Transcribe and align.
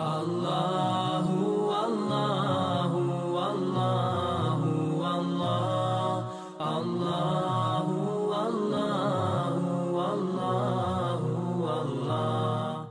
Allahu, 0.00 1.68
Allahu, 1.68 3.00
Allahu, 3.36 5.02
Allah, 5.04 6.24
Allahu, 6.56 7.96
Allahu, 8.32 9.98
Allahu, 10.00 11.28
Allah. 11.68 12.86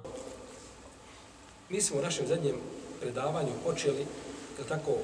Mi 1.69 1.81
smo 1.81 1.97
u 1.97 2.01
našem 2.01 2.27
zadnjem 2.27 2.55
predavanju 3.01 3.53
počeli, 3.65 4.05
da 4.57 4.63
tako, 4.63 4.97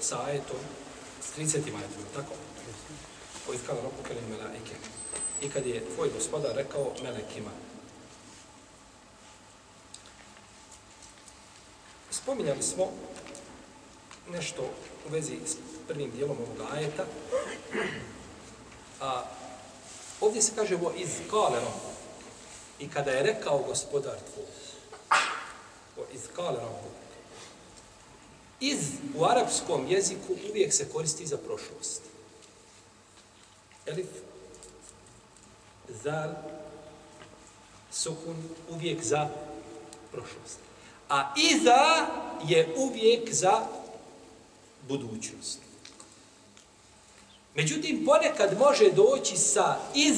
sa 0.00 0.24
ajetom, 0.26 0.58
s 1.22 1.38
30. 1.38 1.54
ajetom, 1.54 2.04
tako? 2.14 2.34
O 3.48 3.54
iskala 3.54 3.80
robu 3.80 4.02
kelim 4.08 4.24
melaike. 4.30 4.74
I 5.42 5.48
kad 5.48 5.66
je 5.66 5.84
tvoj 5.94 6.10
gospodar 6.10 6.56
rekao 6.56 6.92
melekima, 7.02 7.50
Spominjali 12.24 12.62
smo 12.62 12.92
nešto 14.32 14.62
u 15.06 15.12
vezi 15.12 15.36
s 15.46 15.56
prvim 15.88 16.10
dijelom 16.10 16.36
ovog 16.38 16.70
ajeta. 16.72 17.04
A 19.00 19.24
ovdje 20.20 20.42
se 20.42 20.52
kaže 20.56 20.76
vo 20.76 20.92
iz 20.96 21.08
kalero. 21.30 21.72
I 22.78 22.88
kada 22.88 23.10
je 23.10 23.22
rekao 23.22 23.58
gospodar 23.58 24.16
tvoj, 24.34 24.46
o 25.96 26.00
iz 26.14 26.20
kalero, 26.36 26.70
iz 28.60 28.78
u 29.14 29.24
arapskom 29.24 29.86
jeziku 29.88 30.36
uvijek 30.50 30.72
se 30.72 30.88
koristi 30.88 31.26
za 31.26 31.36
prošlost. 31.36 32.02
Elif, 33.86 34.08
zal, 36.02 36.30
sukun, 37.92 38.36
uvijek 38.70 39.02
za 39.02 39.28
prošlost. 40.12 40.63
A 41.08 41.34
iza 41.36 42.06
je 42.48 42.74
uvijek 42.76 43.32
za 43.32 43.66
budućnost. 44.88 45.58
Međutim, 47.54 48.04
ponekad 48.04 48.58
može 48.58 48.90
doći 48.90 49.36
sa 49.36 49.76
iz, 49.94 50.16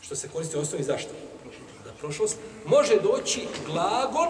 što 0.00 0.16
se 0.16 0.28
koristi 0.28 0.56
u 0.56 0.60
osnovi 0.60 0.84
zašto? 0.84 1.10
Za 1.84 1.92
prošlost. 1.92 2.36
Može 2.66 3.00
doći 3.00 3.46
glagol 3.66 4.28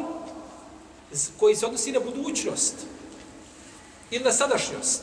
koji 1.39 1.56
se 1.56 1.66
odnosi 1.66 1.92
na 1.92 2.00
budućnost. 2.00 2.74
Ili 4.11 4.24
na 4.24 4.33
sadašnjost. 4.33 5.02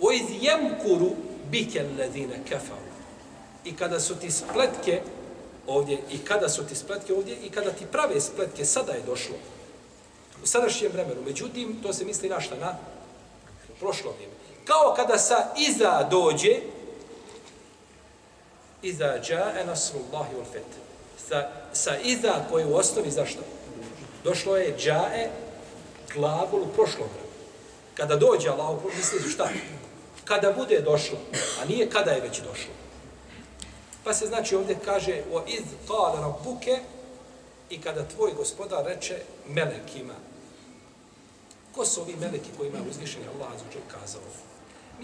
O 0.00 0.12
iz 0.12 0.22
jemkuru 0.40 1.10
bike 1.50 1.84
ledine 1.98 2.44
kefaru. 2.48 2.90
I 3.64 3.76
kada 3.76 4.00
su 4.00 4.16
ti 4.16 4.30
spletke 4.30 5.02
ovdje 5.70 5.98
i 6.10 6.18
kada 6.18 6.48
su 6.48 6.66
ti 6.66 6.74
spletke 6.74 7.14
ovdje 7.14 7.36
i 7.36 7.50
kada 7.50 7.70
ti 7.70 7.86
prave 7.92 8.20
spletke 8.20 8.64
sada 8.64 8.92
je 8.92 9.02
došlo 9.06 9.36
u 10.42 10.46
sadašnjem 10.46 10.92
vremenu. 10.92 11.22
Međutim, 11.26 11.82
to 11.82 11.92
se 11.92 12.04
misli 12.04 12.28
na 12.28 12.40
šta? 12.40 12.54
Na 12.56 12.76
prošlo 13.78 14.12
vrijeme. 14.12 14.34
Kao 14.64 14.94
kada 14.96 15.18
sa 15.18 15.48
iza 15.58 16.08
dođe 16.10 16.56
iza 18.82 19.18
džae 19.22 19.64
nasrullahi 19.66 20.34
wal 20.34 20.52
fet. 20.52 20.66
Sa, 21.28 21.48
sa 21.72 21.96
iza 21.96 22.34
koje 22.50 22.66
u 22.66 22.76
osnovi 22.76 23.10
zašto? 23.10 23.40
Došlo 24.24 24.56
je 24.56 24.76
džae 24.78 25.30
glagol 26.14 26.62
u 26.62 26.72
prošlom 26.74 27.08
vremenu. 27.08 27.30
Kada 27.94 28.16
dođe 28.16 28.48
Allah, 28.48 28.76
misli 28.96 29.30
šta? 29.30 29.48
Kada 30.24 30.52
bude 30.52 30.80
došlo, 30.80 31.18
a 31.62 31.64
nije 31.64 31.90
kada 31.90 32.10
je 32.10 32.20
već 32.20 32.40
došlo. 32.40 32.79
Pa 34.04 34.14
se 34.14 34.26
znači 34.26 34.56
ovdje 34.56 34.76
kaže 34.84 35.22
o 35.32 35.42
iz 35.46 35.62
qala 35.88 36.20
rabbuke 36.20 36.78
i 37.70 37.80
kada 37.80 38.08
tvoj 38.08 38.32
gospodar 38.36 38.84
reče 38.86 39.18
melekima. 39.48 40.14
Ko 41.74 41.86
su 41.86 42.00
ovi 42.00 42.16
meleki 42.20 42.48
koji 42.58 42.68
imaju 42.68 42.84
uzvišenje 42.90 43.26
Allah 43.34 43.52
azuđe 43.54 43.78
kazao? 43.88 44.22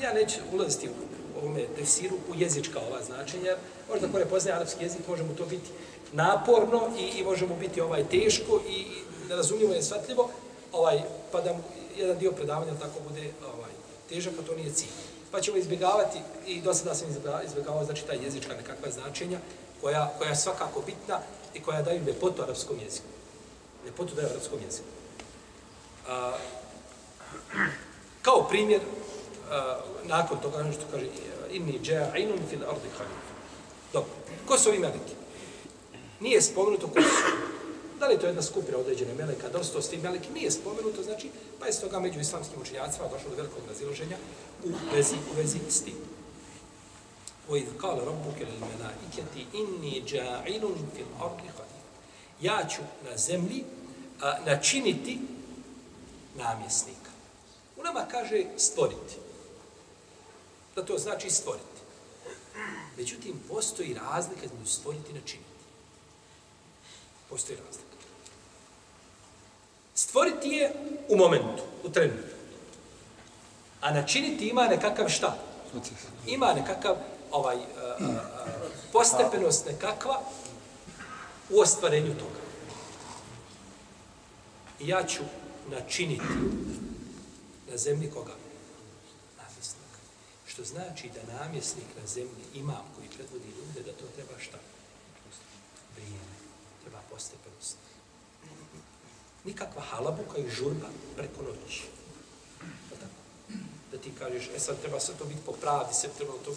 Ja 0.01 0.13
neću 0.13 0.41
ulaziti 0.53 0.89
u 0.89 1.39
ovome 1.39 1.67
tefsiru 1.77 2.17
u 2.31 2.35
jezička 2.35 2.81
ova 2.81 3.03
značenja. 3.03 3.57
Možda 3.91 4.09
ko 4.09 4.19
ne 4.19 4.27
poznaje 4.27 4.57
arapski 4.57 4.85
jezik, 4.85 5.09
može 5.09 5.23
mu 5.23 5.35
to 5.35 5.47
biti 5.47 5.71
naporno 6.13 6.91
i, 6.99 7.19
i 7.19 7.25
može 7.25 7.47
mu 7.47 7.57
biti 7.57 7.81
ovaj 7.81 8.05
teško 8.09 8.61
i 8.69 8.87
nerazumljivo 9.29 9.75
je 9.75 9.83
shvatljivo, 9.83 10.31
ovaj, 10.73 11.03
pa 11.33 11.41
da 11.41 11.53
mu 11.53 11.63
jedan 11.97 12.19
dio 12.19 12.33
predavanja 12.33 12.75
tako 12.75 13.01
bude 13.09 13.31
ovaj, 13.55 13.71
težak, 14.09 14.35
a 14.41 14.47
to 14.47 14.55
nije 14.55 14.73
cilj 14.73 15.16
pa 15.31 15.41
ćemo 15.41 15.57
izbjegavati, 15.57 16.19
i 16.47 16.61
do 16.61 16.75
sada 16.75 16.95
sam 16.95 17.09
izbjegavao, 17.45 17.85
znači 17.85 18.07
ta 18.07 18.13
jezička 18.13 18.55
nekakva 18.55 18.91
značenja, 18.91 19.39
koja, 19.81 20.13
koja 20.19 20.31
je 20.31 20.37
svakako 20.37 20.83
bitna 20.87 21.21
i 21.55 21.63
koja 21.63 21.83
daju 21.83 22.05
lepotu 22.07 22.43
arapskom 22.43 22.79
jeziku. 22.85 23.07
Lepotu 23.85 24.15
daju 24.15 24.29
arapskom 24.29 24.59
jeziku. 24.65 24.89
A, 26.09 26.33
kao 28.23 28.49
primjer, 28.49 28.81
a, 29.51 29.81
nakon 30.05 30.41
toga, 30.41 30.59
ono 30.59 30.73
što 30.73 30.83
kaže, 30.91 31.07
inni 31.51 31.81
dža'inun 31.83 32.41
fil 32.51 32.65
ardi 32.69 32.89
khalif. 32.97 33.27
Dobro, 33.93 34.11
ko 34.47 34.59
su 34.59 34.69
ovi 34.69 34.79
meleki? 34.79 35.15
Nije 36.21 36.43
spomenuto 36.43 36.87
ko 36.87 37.03
su. 37.03 37.46
Da 38.00 38.08
li 38.08 38.14
je 38.14 38.20
to 38.20 38.26
jedna 38.26 38.42
skupina 38.42 38.78
određene 38.78 39.14
meleka, 39.14 39.50
da 39.50 39.58
li 39.58 39.66
su 39.66 39.74
to 39.74 39.82
svi 39.82 39.98
meleki, 39.98 40.32
nije 40.34 40.52
spomenuto, 40.52 41.04
znači, 41.04 41.30
pa 41.60 41.66
je 41.66 41.74
s 41.74 41.82
toga 41.82 42.00
među 42.00 42.20
islamskim 42.20 42.62
učenjacima 42.62 43.08
došlo 43.08 43.30
do 43.30 43.36
velikog 43.36 43.62
raziloženja 43.70 44.18
u 44.64 44.70
vezi, 44.96 45.16
u 45.16 45.38
vezi 45.38 45.60
s 45.70 45.82
tim. 45.84 45.98
وَإِذْ 47.50 47.68
قَالَ 47.82 47.98
رَبُّكَ 48.12 48.40
لِلْمَلَائِكَةِ 48.50 49.36
إِنِّي 49.54 50.04
جَاعِلٌ 50.06 50.64
فِي 50.96 51.02
الْأَرْضِ 51.08 51.42
خَلِيفَ 51.58 51.82
Ja 52.42 52.68
ću 52.70 52.82
na 53.10 53.18
zemlji 53.18 53.64
a, 54.22 54.38
načiniti 54.46 55.20
namjesnika. 56.38 57.12
U 57.78 57.84
nama 57.84 58.06
kaže 58.12 58.46
stvoriti. 58.58 59.16
Da 60.76 60.86
to 60.86 60.98
znači 60.98 61.30
stvoriti. 61.30 61.82
Međutim, 62.98 63.40
postoji 63.50 63.94
razlika 63.94 64.46
između 64.46 64.72
stvoriti 64.72 65.12
i 65.12 65.14
načiniti. 65.14 65.45
Postoji 67.31 67.59
razlika. 67.67 67.87
Stvoriti 69.95 70.49
je 70.49 70.73
u 71.09 71.17
momentu, 71.17 71.63
u 71.85 71.91
trenutku. 71.91 72.37
A 73.81 73.91
načiniti 73.91 74.49
ima 74.49 74.63
nekakav 74.63 75.09
šta? 75.09 75.39
Ima 76.27 76.53
nekakav 76.55 76.97
ovaj, 77.31 77.57
uh, 77.57 77.63
uh, 78.01 78.17
postepenost 78.93 79.67
nekakva 79.67 80.21
u 81.51 81.61
ostvarenju 81.61 82.15
toga. 82.15 82.41
I 84.81 84.89
ja 84.89 85.07
ću 85.07 85.23
načiniti 85.71 86.25
na 87.71 87.77
zemlji 87.77 88.11
koga? 88.11 88.33
Namjesnik. 89.37 89.93
Što 90.47 90.65
znači 90.65 91.11
da 91.15 91.39
namjesnik 91.39 91.87
na 92.01 92.07
zemlji, 92.07 92.45
imam 92.55 92.85
koji 92.97 93.09
predvodi 93.09 93.49
ljude, 93.49 93.83
da 93.83 93.93
to 93.93 94.05
treba 94.17 94.41
šta? 94.41 94.59
Vrijeme. 95.97 96.36
Treba 96.87 97.03
postepenost 97.11 97.77
nikakva 99.47 99.83
halabuka 99.83 100.39
i 100.39 100.51
žurba 100.51 100.87
preko 101.17 101.43
noći. 101.43 101.83
Da 103.93 103.99
ti 103.99 104.13
kažeš, 104.19 104.51
e 104.57 104.59
sad 104.59 104.81
treba 104.81 105.01
sve 105.01 105.15
to 105.15 105.25
biti 105.25 105.41
po 105.47 105.53
pravdi, 105.53 105.95
sve 105.95 106.11
treba 106.19 106.33
to... 106.45 106.55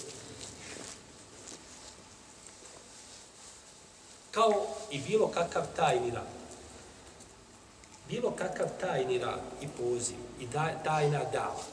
Kao 4.32 4.68
i 4.92 5.00
bilo 5.00 5.28
kakav 5.28 5.64
tajni 5.76 6.12
rad. 6.12 6.28
Bilo 8.08 8.32
kakav 8.32 8.68
tajni 8.80 9.20
rad 9.20 9.42
i 9.62 9.68
poziv 9.68 10.18
i 10.40 10.48
da, 10.48 10.84
tajna 10.84 11.24
dava. 11.24 11.64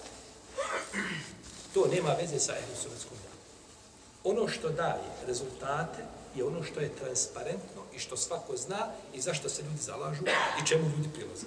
To 1.75 1.87
nema 1.87 2.13
veze 2.21 2.39
sa 2.39 2.53
ehrusovetskom 2.59 3.19
davom. 3.25 4.39
Ono 4.39 4.49
što 4.49 4.69
daje 4.69 5.05
rezultate 5.27 6.05
je 6.37 6.45
ono 6.45 6.63
što 6.63 6.81
je 6.81 6.97
transparentno 6.97 7.83
i 7.97 7.99
što 7.99 8.17
svako 8.17 8.57
zna 8.57 8.87
i 9.15 9.21
zašto 9.21 9.49
se 9.49 9.63
ljudi 9.63 9.83
zalažu 9.83 10.23
i 10.63 10.67
čemu 10.67 10.85
ljudi 10.97 11.09
prilaze. 11.15 11.47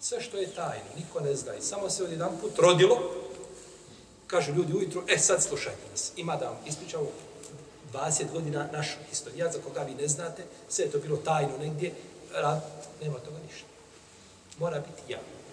Sve 0.00 0.20
što 0.20 0.36
je 0.36 0.54
tajno, 0.54 0.84
niko 0.96 1.20
ne 1.20 1.34
zna 1.34 1.54
i 1.54 1.62
samo 1.62 1.90
se 1.90 2.04
od 2.04 2.10
jedan 2.10 2.38
put 2.40 2.58
rodilo, 2.58 2.98
kažu 4.26 4.52
ljudi 4.52 4.72
ujutru, 4.72 5.02
e 5.08 5.18
sad 5.18 5.42
slušajte 5.42 5.82
nas, 5.90 6.12
ima 6.16 6.36
da 6.36 6.48
vam 6.48 6.58
ispričamo 6.66 7.06
20 7.92 8.32
godina 8.32 8.68
našu 8.72 8.96
historiju, 9.08 9.46
za 9.52 9.58
koga 9.60 9.82
vi 9.82 9.94
ne 9.94 10.08
znate, 10.08 10.44
sve 10.68 10.84
je 10.84 10.90
to 10.90 10.98
bilo 10.98 11.16
tajno 11.16 11.58
negdje, 11.58 11.94
rad, 12.32 12.62
nema 13.02 13.18
toga 13.18 13.38
ništa. 13.46 13.66
Mora 14.58 14.80
biti 14.80 15.12
javno. 15.12 15.43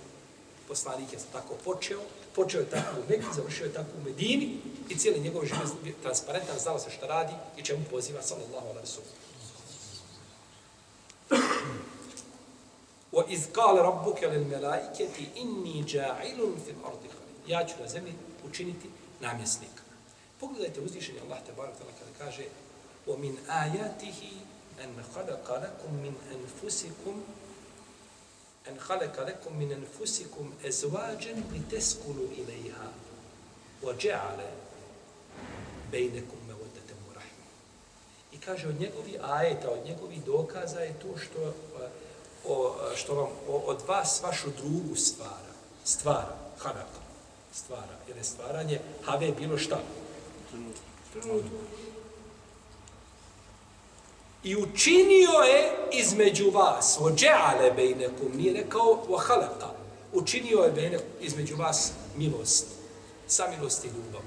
Poslanik 0.71 1.13
je 1.13 1.19
tako 1.31 1.53
počeo, 1.65 1.99
počeo 2.35 2.59
je 2.59 2.69
tako 2.69 2.99
u 2.99 3.03
Meku, 3.09 3.33
završio 3.35 3.65
je 3.65 3.73
tako 3.73 3.89
u 3.97 4.03
Medini 4.03 4.57
i 4.89 4.97
cijeli 4.97 5.19
njegov 5.19 5.45
život 5.45 5.85
je 5.85 5.93
transparentan, 6.01 6.59
znao 6.59 6.79
se 6.79 6.89
šta 6.89 7.07
radi 7.07 7.33
i 7.57 7.63
čemu 7.63 7.85
poziva, 7.89 8.21
sallallahu 8.21 8.67
alaihi 8.67 8.87
sallam. 8.87 9.11
Wa 13.11 13.23
iz 13.29 13.47
رَبُّكَ 13.57 14.19
لِلْمَلَائِكَةِ 14.23 15.09
lil 15.19 15.27
جَاعِلٌ 15.27 15.35
inni 15.35 15.83
ja'ilun 15.83 16.53
fil 16.65 16.79
ardi 16.85 17.09
Ja 17.47 17.67
ću 17.67 17.73
na 17.81 17.87
zemlji 17.87 18.13
učiniti 18.49 18.89
namjesnika. 19.19 19.83
Pogledajte 20.39 20.81
uzvišenje 20.81 21.19
Allah 21.19 21.39
te 21.45 21.51
barak 21.57 21.75
kada 21.77 22.11
kaže 22.17 22.43
wa 23.07 23.17
min 23.17 23.37
أَنْ 24.83 24.91
خَلَقَ 25.13 25.47
لَكُمْ 25.63 25.91
مِنْ 25.91 26.01
min 26.01 26.15
anfusikum 26.33 27.23
en 28.67 28.77
khalaqa 28.77 29.25
lakum 29.25 29.57
min 29.57 29.73
anfusikum 29.73 30.53
azwajan 30.65 31.43
teskulu 31.69 32.29
ilayha 32.37 32.87
wa 33.81 33.93
ja'ala 33.93 34.49
bejnekum 35.91 36.39
mawaddatan 36.47 36.99
wa 37.07 37.13
rahma. 37.13 37.45
I 38.31 38.37
kaže 38.37 38.67
od 38.67 38.79
njegovi 38.79 39.19
ajeta, 39.21 39.69
od 39.71 39.85
njegovi 39.85 40.21
dokaza 40.25 40.79
je 40.79 40.99
to 40.99 41.17
što 41.17 41.53
o, 42.45 42.75
što 42.95 43.15
vam 43.15 43.29
o, 43.47 43.57
od 43.57 43.81
vas 43.87 44.21
vašu 44.23 44.49
drugu 44.57 44.95
stvara. 44.95 45.51
Stvara, 45.85 46.37
khalaqa, 46.59 47.01
stvara. 47.53 47.95
Jer 48.07 48.17
je 48.17 48.23
stvaranje, 48.23 48.79
have 49.05 49.31
bilo 49.31 49.57
šta? 49.57 49.79
Trenutno. 51.13 51.59
I 54.43 54.55
učinio 54.55 55.29
je 55.29 55.71
između 55.91 56.49
vas, 56.49 56.97
o 57.01 57.11
džeale 57.11 57.71
bejnekum, 57.75 58.31
nije 58.35 58.53
rekao 58.53 59.03
o 59.09 59.17
halaka, 59.17 59.69
učinio 60.13 60.59
je 60.59 60.71
bejnekum, 60.71 61.07
između 61.21 61.55
vas 61.55 61.91
milost, 62.17 62.67
samilost 63.27 63.85
i 63.85 63.87
ljubav. 63.87 64.21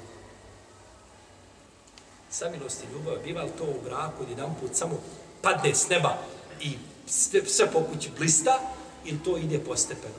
Samilost 2.31 2.83
i 2.83 2.93
ljubav, 2.93 3.19
biva 3.25 3.43
li 3.43 3.51
to 3.59 3.65
u 3.65 3.83
braku, 3.85 4.25
jedan 4.31 4.55
put 4.61 4.71
samo 4.75 5.01
padne 5.43 5.75
s 5.75 5.89
neba 5.89 6.19
i 6.61 6.71
sve, 7.07 7.47
sve 7.47 7.71
po 7.71 7.83
kući 7.93 8.11
blista, 8.19 8.61
ili 9.05 9.19
to 9.25 9.39
ide 9.39 9.59
postepeno? 9.59 10.15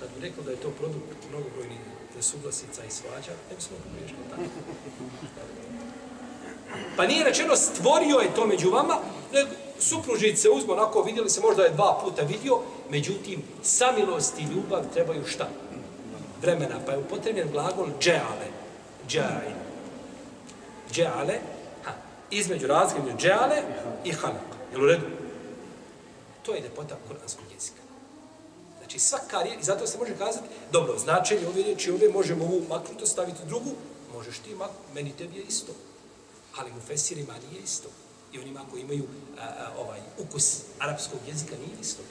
Kad 0.00 0.08
bi 0.14 0.26
rekao 0.26 0.44
da 0.44 0.50
je 0.50 0.56
to 0.56 0.70
produkt 0.70 1.16
mnogobrojnih 1.30 1.78
nesuglasica 2.16 2.84
i 2.84 2.90
svađa, 2.90 3.32
ne 3.50 3.56
bismo 3.56 3.76
pogriješili 3.84 4.28
tako. 4.30 4.42
Pa 6.96 7.06
nije 7.06 7.24
rečeno 7.24 7.56
stvorio 7.56 8.16
je 8.16 8.34
to 8.34 8.46
među 8.46 8.70
vama, 8.70 8.98
nego 9.32 9.48
supružnice 9.78 10.50
uzmo 10.50 10.72
onako, 10.72 11.02
vidjeli 11.02 11.30
se 11.30 11.40
možda 11.40 11.62
je 11.62 11.70
dva 11.70 12.00
puta 12.04 12.22
vidio, 12.22 12.58
međutim, 12.90 13.42
samilost 13.62 14.38
i 14.38 14.42
ljubav 14.42 14.84
trebaju 14.92 15.26
šta? 15.26 15.48
Vremena, 16.42 16.80
pa 16.86 16.92
je 16.92 16.98
upotrebljen 16.98 17.48
glagol 17.52 17.88
džeale, 18.00 18.48
džeale, 19.08 19.54
džeale, 20.92 21.38
ha, 21.84 21.92
između 22.30 22.66
razlike 22.66 23.02
među 23.02 23.16
džeale 23.16 23.62
i 24.04 24.12
halak. 24.12 24.50
Jel 24.72 24.82
u 24.82 24.86
redu? 24.86 25.06
To 26.42 26.54
je 26.54 26.60
ljepota 26.60 26.96
kuranskog 27.08 27.44
jezika. 27.54 27.82
Znači 28.78 28.98
svaka 28.98 29.42
riječ, 29.42 29.58
i 29.60 29.64
zato 29.64 29.86
se 29.86 29.98
može 29.98 30.16
kazati, 30.18 30.46
dobro, 30.72 30.98
značenje 30.98 31.46
ove 31.46 31.62
riječi, 31.62 31.90
ove 31.90 32.08
možemo 32.08 32.44
ovu 32.44 32.62
maknuto 32.68 33.06
staviti 33.06 33.46
drugu, 33.46 33.70
možeš 34.14 34.38
ti 34.38 34.54
maknuti, 34.54 34.94
meni 34.94 35.12
tebi 35.12 35.36
je 35.36 35.42
isto 35.42 35.72
ali 36.56 36.72
mu 36.72 36.80
fesirima 36.80 37.34
nije 37.48 37.62
isto. 37.62 37.88
I 38.32 38.38
onima 38.38 38.60
koji 38.70 38.82
imaju 38.82 39.04
a, 39.38 39.44
a, 39.44 39.72
ovaj 39.78 40.00
ukus 40.18 40.60
arapskog 40.78 41.20
jezika 41.28 41.54
nije 41.56 41.80
isto. 41.80 42.02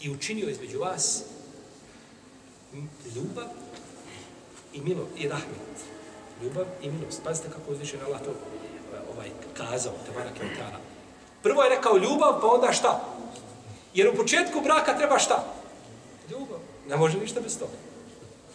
I 0.00 0.10
učinio 0.10 0.48
između 0.48 0.78
vas 0.78 1.22
ljubav 3.14 3.46
i 4.72 4.80
milo 4.80 5.08
i 5.16 5.28
rahmet. 5.28 5.76
Ljubav 6.42 6.66
i 6.82 6.90
milost. 6.90 7.22
Pazite 7.24 7.48
kako 7.48 7.72
uzvišen 7.72 8.00
Allah 8.06 8.20
to 8.20 8.34
ovaj, 9.14 9.30
kazao, 9.56 9.92
te 10.06 10.12
barak 10.12 10.34
Prvo 11.42 11.62
je 11.62 11.76
rekao 11.76 11.96
ljubav, 11.96 12.40
pa 12.40 12.46
onda 12.46 12.72
šta? 12.72 13.04
Jer 13.94 14.08
u 14.08 14.16
početku 14.16 14.60
braka 14.60 14.98
treba 14.98 15.18
šta? 15.18 15.44
Ljubav. 16.30 16.58
Ne 16.88 16.96
može 16.96 17.18
ništa 17.18 17.40
bez 17.40 17.58
toga 17.58 17.85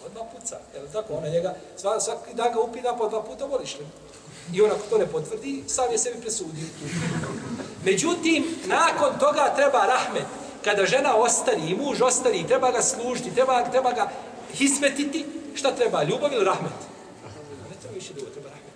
odmah 0.06 0.24
puca. 0.34 0.60
Jel 0.76 0.88
tako? 0.94 1.14
Ona 1.14 1.28
njega, 1.28 1.56
sva, 1.78 2.00
svaki 2.00 2.34
dan 2.34 2.54
ga 2.54 2.62
upida, 2.62 2.96
po 2.98 3.10
dva 3.10 3.24
puta 3.24 3.46
voliš 3.46 3.78
li? 3.80 3.86
I 4.54 4.62
ona 4.62 4.74
to 4.90 4.98
ne 4.98 5.08
potvrdi, 5.08 5.64
sam 5.68 5.92
je 5.92 5.98
sebi 5.98 6.22
presudio. 6.22 6.66
Međutim, 7.86 8.46
nakon 8.66 9.20
toga 9.20 9.54
treba 9.56 9.86
rahmet. 9.86 10.26
Kada 10.64 10.86
žena 10.86 11.16
ostari 11.16 11.62
i 11.70 11.76
muž 11.76 12.02
ostari, 12.02 12.48
treba 12.48 12.72
ga 12.72 12.82
služiti, 12.82 13.36
treba, 13.36 13.70
treba 13.72 13.92
ga 13.92 14.12
hismetiti, 14.54 15.26
šta 15.56 15.76
treba? 15.76 16.04
Ljubav 16.04 16.34
ili 16.34 16.46
rahmet? 16.46 16.72
Ne 17.70 17.76
treba 17.82 17.96
više 17.96 18.14
ljubav, 18.14 18.32
treba 18.34 18.50
rahmet. 18.50 18.74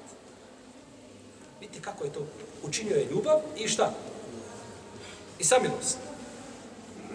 Vidite 1.60 1.82
kako 1.82 2.04
je 2.04 2.14
to? 2.14 2.20
Učinio 2.64 2.96
je 2.96 3.06
ljubav 3.06 3.40
i 3.58 3.68
šta? 3.68 3.94
I 5.40 5.44
samilost. 5.44 5.98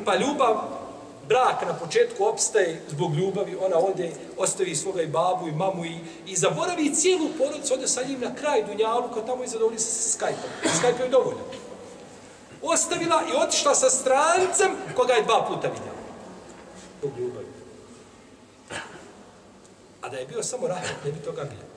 Pa 0.05 0.17
ljubav 0.17 0.80
brak 1.31 1.62
na 1.62 1.75
početku 1.79 2.25
opstaje 2.25 2.82
zbog 2.88 3.15
ljubavi, 3.15 3.56
ona 3.56 3.79
ode, 3.79 4.12
ostavi 4.37 4.77
svoga 4.77 5.03
i 5.03 5.06
babu 5.06 5.49
i 5.49 5.53
mamu 5.53 5.85
i, 5.85 5.99
i 6.27 6.37
zaboravi 6.37 6.94
cijelu 6.94 7.29
porodicu, 7.38 7.75
ode 7.75 7.88
sa 7.88 8.03
njim 8.03 8.21
na 8.21 8.35
kraj 8.35 8.62
Dunjalu, 8.62 9.09
kao 9.15 9.23
tamo 9.23 9.44
i 9.44 9.49
zadovolji 9.49 9.79
se 9.79 9.91
sa 9.93 10.19
Skype-om. 10.19 10.71
Skype 10.81 11.03
je 11.03 11.09
dovoljno. 11.09 11.41
Ostavila 12.62 13.23
i 13.29 13.37
otišla 13.44 13.75
sa 13.75 13.91
strancem 13.91 14.71
koga 14.97 15.12
je 15.15 15.23
dva 15.23 15.47
puta 15.49 15.69
vidjela. 15.69 16.00
Zbog 16.99 17.19
ljubavi. 17.19 17.47
A 20.03 20.09
da 20.09 20.17
je 20.17 20.26
bio 20.26 20.43
samo 20.43 20.69
rahmet, 20.69 21.05
ne 21.05 21.12
bi 21.12 21.19
toga 21.19 21.44
bilo. 21.44 21.71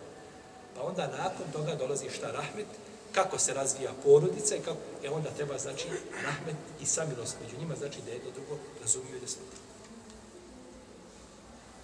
Pa 0.75 0.83
onda 0.83 1.07
nakon 1.07 1.45
toga 1.53 1.75
dolazi 1.75 2.09
šta 2.09 2.31
rahmet, 2.31 2.67
kako 3.13 3.39
se 3.39 3.53
razvija 3.53 3.91
porodica 4.03 4.55
i 4.55 4.59
kako, 4.59 4.77
e 5.03 5.09
onda 5.09 5.29
treba, 5.29 5.57
znači, 5.57 5.87
rahmet 6.23 6.55
i 6.81 6.85
samilost 6.85 7.35
među 7.43 7.57
njima, 7.59 7.75
znači 7.75 7.99
da 8.05 8.11
jedno 8.11 8.31
drugo 8.31 8.57
razumiju 8.81 9.17
i 9.17 9.19
da 9.19 9.27
smutaju. 9.27 9.61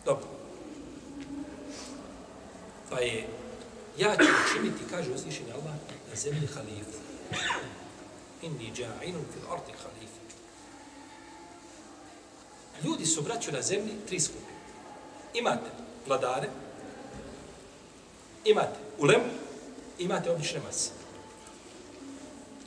Dobro. 0.06 0.28
Pa 2.90 3.00
je, 3.00 3.28
ja 3.98 4.16
ću 4.18 4.24
učiniti, 4.46 4.90
kaže 4.90 5.12
uzvišenje 5.12 5.52
Allah, 5.52 5.76
na 6.10 6.16
zemlji 6.16 6.48
halifu. 6.48 7.00
Inni 8.42 8.72
dja'inun 8.76 9.24
fil 9.34 9.54
arti 9.54 9.72
halifu. 9.72 10.20
Ljudi 12.84 13.06
su 13.06 13.22
braću 13.22 13.52
na 13.52 13.62
zemlji 13.62 13.94
tri 14.08 14.20
skupine. 14.20 14.60
Imate 15.34 15.70
vladare, 16.08 16.50
imate 18.46 18.80
ulem, 19.00 19.22
imate 20.00 20.32
obične 20.32 20.62
mase. 20.66 20.99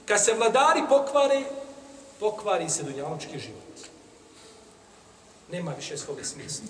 Kad 0.06 0.24
se 0.24 0.34
vladari 0.34 0.82
pokvare, 0.88 1.42
pokvari 2.20 2.70
se 2.70 2.82
dunjaločki 2.82 3.38
život. 3.38 3.88
Nema 5.52 5.72
više 5.72 5.96
svoga 5.96 6.24
smisla. 6.24 6.66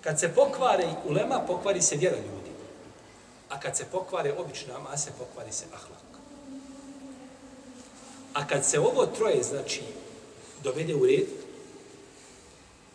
Kad 0.00 0.20
se 0.20 0.34
pokvare 0.34 0.84
i 0.84 1.08
ulema, 1.08 1.40
pokvari 1.46 1.82
se 1.82 1.96
vjera 1.96 2.16
ljudi. 2.16 2.50
A 3.48 3.60
kad 3.60 3.76
se 3.76 3.84
pokvare 3.92 4.34
obična 4.38 4.78
mase, 4.78 5.10
pokvari 5.18 5.52
se 5.52 5.64
ahlak. 5.74 6.08
A 8.34 8.46
kad 8.46 8.64
se 8.64 8.80
ovo 8.80 9.06
troje, 9.06 9.42
znači, 9.42 9.82
dovede 10.62 10.94
u 10.94 11.06
red, 11.06 11.26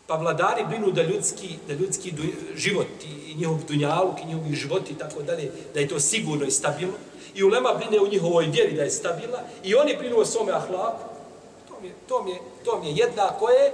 pa 0.06 0.16
vladari 0.16 0.64
brinu 0.68 0.90
da 0.92 1.02
ljudski, 1.02 1.58
da 1.68 1.74
ljudski 1.74 2.10
du, 2.10 2.22
život 2.54 2.86
i 3.04 3.34
njihov 3.34 3.58
dunjaluk 3.68 4.20
i 4.20 4.26
njihovi 4.26 4.54
životi 4.54 4.92
i 4.92 4.98
tako 4.98 5.22
dalje, 5.22 5.52
da 5.74 5.80
je 5.80 5.88
to 5.88 6.00
sigurno 6.00 6.44
i 6.46 6.50
stabilno, 6.50 6.94
i 7.34 7.44
ulema 7.44 7.74
brine 7.74 8.00
u 8.00 8.06
njihovoj 8.06 8.46
vjeri 8.46 8.76
da 8.76 8.82
je 8.82 8.90
stabilna 8.90 9.38
i 9.64 9.74
oni 9.74 9.96
brinu 9.96 10.18
o 10.18 10.24
svome 10.24 10.52
ahlaku, 10.52 11.04
to 11.68 11.80
mi 11.80 11.88
je, 11.88 11.94
to 12.08 12.22
mi 12.22 12.30
je, 12.30 12.38
to 12.64 12.80
mi 12.80 12.88
je 12.88 12.94
jednako 12.94 13.48
je 13.48 13.72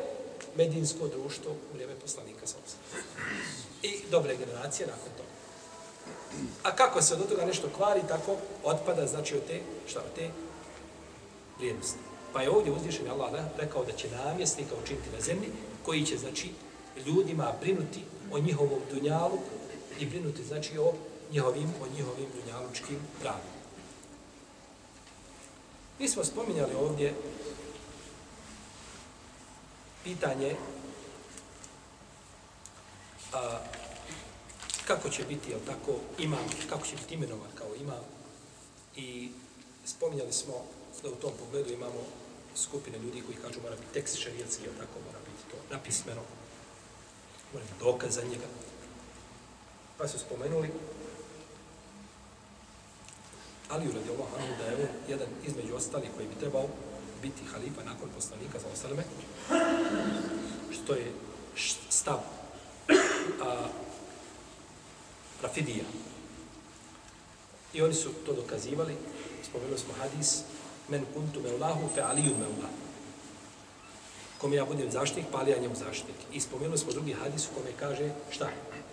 medinsko 0.57 1.09
društvo 1.09 1.53
u 1.53 1.75
vrijeme 1.75 1.95
poslanika 2.03 2.47
sa 2.47 2.57
I 3.83 4.01
dobre 4.11 4.37
generacije 4.37 4.87
nakon 4.87 5.13
toga. 5.17 5.29
A 6.63 6.77
kako 6.77 7.03
se 7.03 7.15
od 7.15 7.29
toga 7.29 7.45
nešto 7.45 7.69
kvari, 7.77 8.01
tako 8.09 8.37
otpada, 8.65 9.07
znači 9.07 9.35
od 9.35 9.47
te, 9.47 9.61
šta, 9.87 10.01
od 10.01 10.15
te 10.15 10.31
vrijednosti. 11.59 11.99
Pa 12.33 12.43
je 12.43 12.51
ovdje 12.51 12.73
uzvišen 12.73 13.11
Allah 13.11 13.31
rekao 13.59 13.85
da 13.85 13.93
će 13.93 14.11
namjesnika 14.11 14.75
učiniti 14.85 15.11
na 15.15 15.21
zemlji, 15.21 15.49
koji 15.85 16.07
će, 16.07 16.17
znači, 16.17 16.51
ljudima 17.07 17.53
brinuti 17.61 18.01
o 18.33 18.39
njihovom 18.39 18.81
dunjalu 18.93 19.39
i 20.01 20.07
brinuti, 20.07 20.45
znači, 20.45 20.79
o 20.79 20.93
njihovim, 21.33 21.69
o 21.83 21.87
njihovim 21.97 22.27
dunjalučkim 22.71 22.99
pravom. 23.21 23.41
Mi 25.99 26.09
smo 26.09 26.25
spominjali 26.25 26.75
ovdje 26.75 27.15
pitanje 30.05 30.57
a, 33.33 33.59
kako 34.87 35.09
će 35.09 35.25
biti, 35.25 35.51
jel 35.51 35.61
tako, 35.67 35.93
imam, 36.19 36.45
kako 36.69 36.87
će 36.87 36.97
biti 36.97 37.15
imenovan 37.15 37.51
kao 37.55 37.75
imam 37.81 38.05
i 38.97 39.31
spominjali 39.85 40.33
smo 40.33 40.55
da 41.03 41.09
u 41.09 41.15
tom 41.15 41.33
pogledu 41.39 41.73
imamo 41.73 42.01
skupine 42.57 42.99
ljudi 42.99 43.23
koji 43.23 43.37
kažu 43.37 43.61
mora 43.63 43.77
biti 43.77 43.93
tekst 43.93 44.19
šarijetski, 44.19 44.65
jel 44.65 44.73
tako, 44.75 44.99
mora 45.07 45.19
biti 45.19 45.51
to 45.51 45.75
napismeno, 45.75 46.23
mora 47.53 47.65
biti 47.65 47.85
dokaz 47.85 48.15
za 48.15 48.23
njega. 48.23 48.47
Pa 49.99 50.09
su 50.09 50.19
spomenuli 50.19 50.71
Ali 53.71 53.87
radi 53.87 54.11
Allah, 54.11 54.59
da 54.59 54.65
je 54.65 54.75
on 54.75 54.89
jedan 55.09 55.29
između 55.47 55.75
ostali 55.75 56.09
koji 56.17 56.29
bi 56.29 56.35
trebao 56.35 56.67
biti 57.23 57.45
halifa 57.53 57.83
nakon 57.85 58.09
poslanika 58.15 58.59
za 58.59 58.67
osaleme, 58.73 59.03
što 60.71 60.93
je 60.93 61.13
stav 61.89 62.19
a, 63.43 63.69
Rafidija. 65.43 65.85
I 67.73 67.83
oni 67.83 67.95
su 67.95 68.11
to 68.27 68.33
dokazivali, 68.33 68.97
spomenuli 69.51 69.79
smo 69.79 69.95
hadis, 69.95 70.39
men 70.89 71.07
kuntu 71.15 71.41
meulahu 71.41 71.89
fe 71.95 72.01
aliju 72.01 72.35
meulahu. 72.39 72.75
Kome 74.39 74.57
ja 74.57 74.65
budem 74.65 74.91
zaštitnik, 74.91 75.27
pa 75.33 75.39
ali 75.39 75.51
ja 75.51 75.59
njemu 75.59 75.75
zaštitnik. 75.75 76.17
I 76.33 76.41
spomenuli 76.41 76.79
smo 76.79 76.93
drugi 76.93 77.13
hadis 77.13 77.47
u 77.47 77.55
kome 77.55 77.73
kaže, 77.81 78.11
šta? 78.31 78.49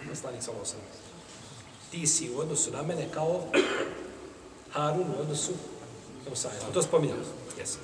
Poslanik 0.10 0.44
sa 0.44 0.52
osam. 0.62 0.80
Ti 1.92 2.08
si 2.08 2.30
u 2.30 2.40
odnosu 2.40 2.72
na 2.72 2.82
mene 2.82 3.08
kao 3.14 3.48
Harun 4.72 5.08
u 5.18 5.22
odnosu 5.22 5.52
na 6.24 6.30
Musaja. 6.30 6.60
To 6.74 6.82
spominjamo. 6.82 7.22
Jesam. 7.60 7.82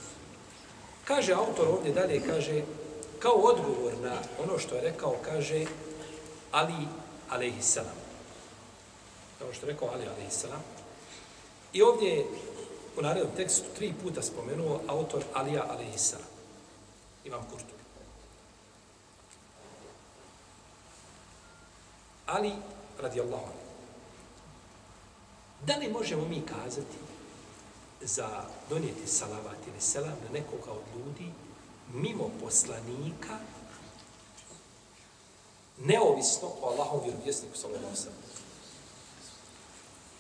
Kaže 1.06 1.34
autor 1.34 1.68
ovdje 1.68 1.94
dalje, 1.94 2.22
kaže, 2.28 2.62
kao 3.20 3.34
odgovor 3.34 3.94
na 4.02 4.18
ono 4.44 4.60
što 4.60 4.76
je 4.76 4.82
rekao, 4.82 5.16
kaže 5.26 5.66
Ali 6.52 6.88
alaihissalam. 7.30 7.96
Kao 9.40 9.54
što 9.54 9.66
je 9.66 9.72
rekao 9.74 9.90
Ali 9.94 10.08
alaihissalam. 10.08 10.64
I 11.74 11.82
ovdje 11.82 12.10
je 12.10 12.26
u 12.98 13.02
narednom 13.02 13.36
tekstu 13.36 13.66
tri 13.76 13.94
puta 14.04 14.22
spomenuo 14.22 14.82
autor 14.88 15.24
Alija 15.34 15.66
alaihissalam. 15.70 16.28
Imam 17.26 17.42
Kurtu. 17.52 17.74
Ali, 22.26 22.52
radijallahu 23.02 23.46
anhu. 23.46 23.63
Da 25.66 25.76
li 25.76 25.92
možemo 25.92 26.28
mi 26.28 26.42
kazati 26.46 26.98
za 28.02 28.46
donijeti 28.70 29.08
salavat 29.08 29.58
ili 29.68 29.82
selam 29.82 30.18
na 30.24 30.30
nekoga 30.40 30.72
od 30.72 30.84
ljudi 30.96 31.32
mimo 31.94 32.32
poslanika 32.42 33.38
neovisno 35.80 36.48
o 36.62 36.70
Allahom 36.70 37.02
vjerovjesniku 37.04 37.58
sallallahu 37.58 37.96
sallam. 37.96 38.20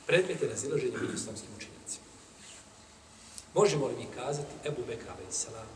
Predmet 0.08 0.42
je 0.42 0.50
razilaženje 0.50 0.98
među 0.98 1.14
islamskim 1.14 1.50
učenjacima. 1.58 2.06
Možemo 3.54 3.88
li 3.88 3.96
mi 3.96 4.08
kazati 4.16 4.54
Ebu 4.64 4.82
Bekr 4.88 5.10
alaihi 5.10 5.32
salam? 5.32 5.68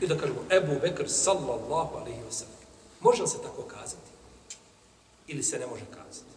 i 0.00 0.06
da 0.06 0.18
kažemo 0.18 0.40
Ebu 0.50 0.80
Bekr 0.80 1.08
sallallahu 1.08 1.96
alaihi 1.96 2.20
wa 2.20 2.32
sallam. 2.32 2.62
Može 3.00 3.22
li 3.22 3.28
se 3.28 3.42
tako 3.42 3.62
kazati? 3.62 4.10
Ili 5.26 5.42
se 5.42 5.58
ne 5.58 5.66
može 5.66 5.84
kazati? 5.84 6.31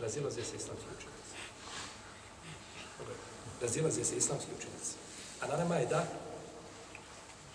Razilaze 0.00 0.44
se 0.44 0.56
islamski 0.56 0.86
učenjaci. 0.96 1.34
Razilaze 3.60 4.04
se 4.04 4.16
islamski 4.16 4.50
učenjaci. 4.58 4.94
A 5.40 5.46
na 5.46 5.56
nama 5.56 5.76
je 5.76 5.86
da 5.86 6.06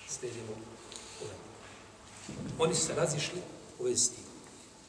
slijedimo 0.09 0.51
u 0.51 1.25
Oni 2.59 2.75
su 2.75 2.85
se 2.85 2.95
razišli 2.95 3.41
u 3.79 3.83
vezi 3.83 3.97
s 3.97 4.09
tim. 4.09 4.23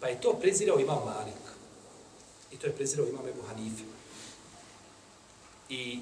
Pa 0.01 0.09
je 0.09 0.21
to 0.21 0.33
prezirao 0.33 0.81
imam 0.81 1.05
Malik. 1.05 1.35
I 2.53 2.57
to 2.57 2.67
je 2.67 2.77
prezirao 2.77 3.07
imam 3.07 3.29
Ebu 3.29 3.43
Hanife. 3.49 3.85
I 5.69 6.01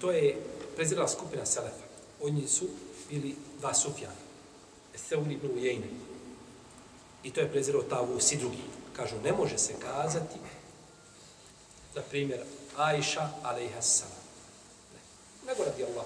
to 0.00 0.12
je 0.12 0.42
prezirala 0.76 1.08
skupina 1.08 1.46
Selefa. 1.46 1.86
Oni 2.22 2.48
su 2.48 2.68
bili 3.10 3.36
dva 3.58 3.74
Sufjana. 3.74 4.14
Eseuni 4.94 5.34
ibn 5.34 5.46
Ujejne. 5.54 5.86
I 7.22 7.30
to 7.30 7.40
je 7.40 7.50
prezirao 7.52 7.82
Tavus 7.82 8.32
i 8.32 8.36
drugi. 8.36 8.62
Kažu, 8.96 9.16
ne 9.24 9.32
može 9.32 9.58
se 9.58 9.74
kazati 9.80 10.38
na 11.96 12.02
primjer, 12.02 12.40
Ajša, 12.76 13.28
alaiha 13.42 13.82
salam. 13.82 14.24
Ne. 14.94 15.00
Nego 15.46 15.64
radi 15.64 15.84
Allah. 15.84 16.04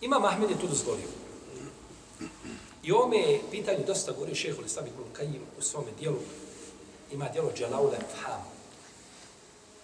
Imam 0.00 0.24
Ahmed 0.24 0.50
je 0.50 0.60
tu 0.60 0.66
dozvolio. 0.66 1.08
I 2.82 2.92
ome 2.92 3.16
je 3.16 3.40
pitanje 3.50 3.84
dosta 3.86 4.12
govorio 4.12 4.34
šeho 4.34 4.62
Islam 4.62 4.86
ibn 4.86 5.12
Kajim 5.12 5.42
u 5.58 5.62
svome 5.62 5.90
dijelu. 5.98 6.18
Ima 7.12 7.28
dijelo 7.28 7.52
Dželaule 7.56 7.98
Faham. 8.14 8.42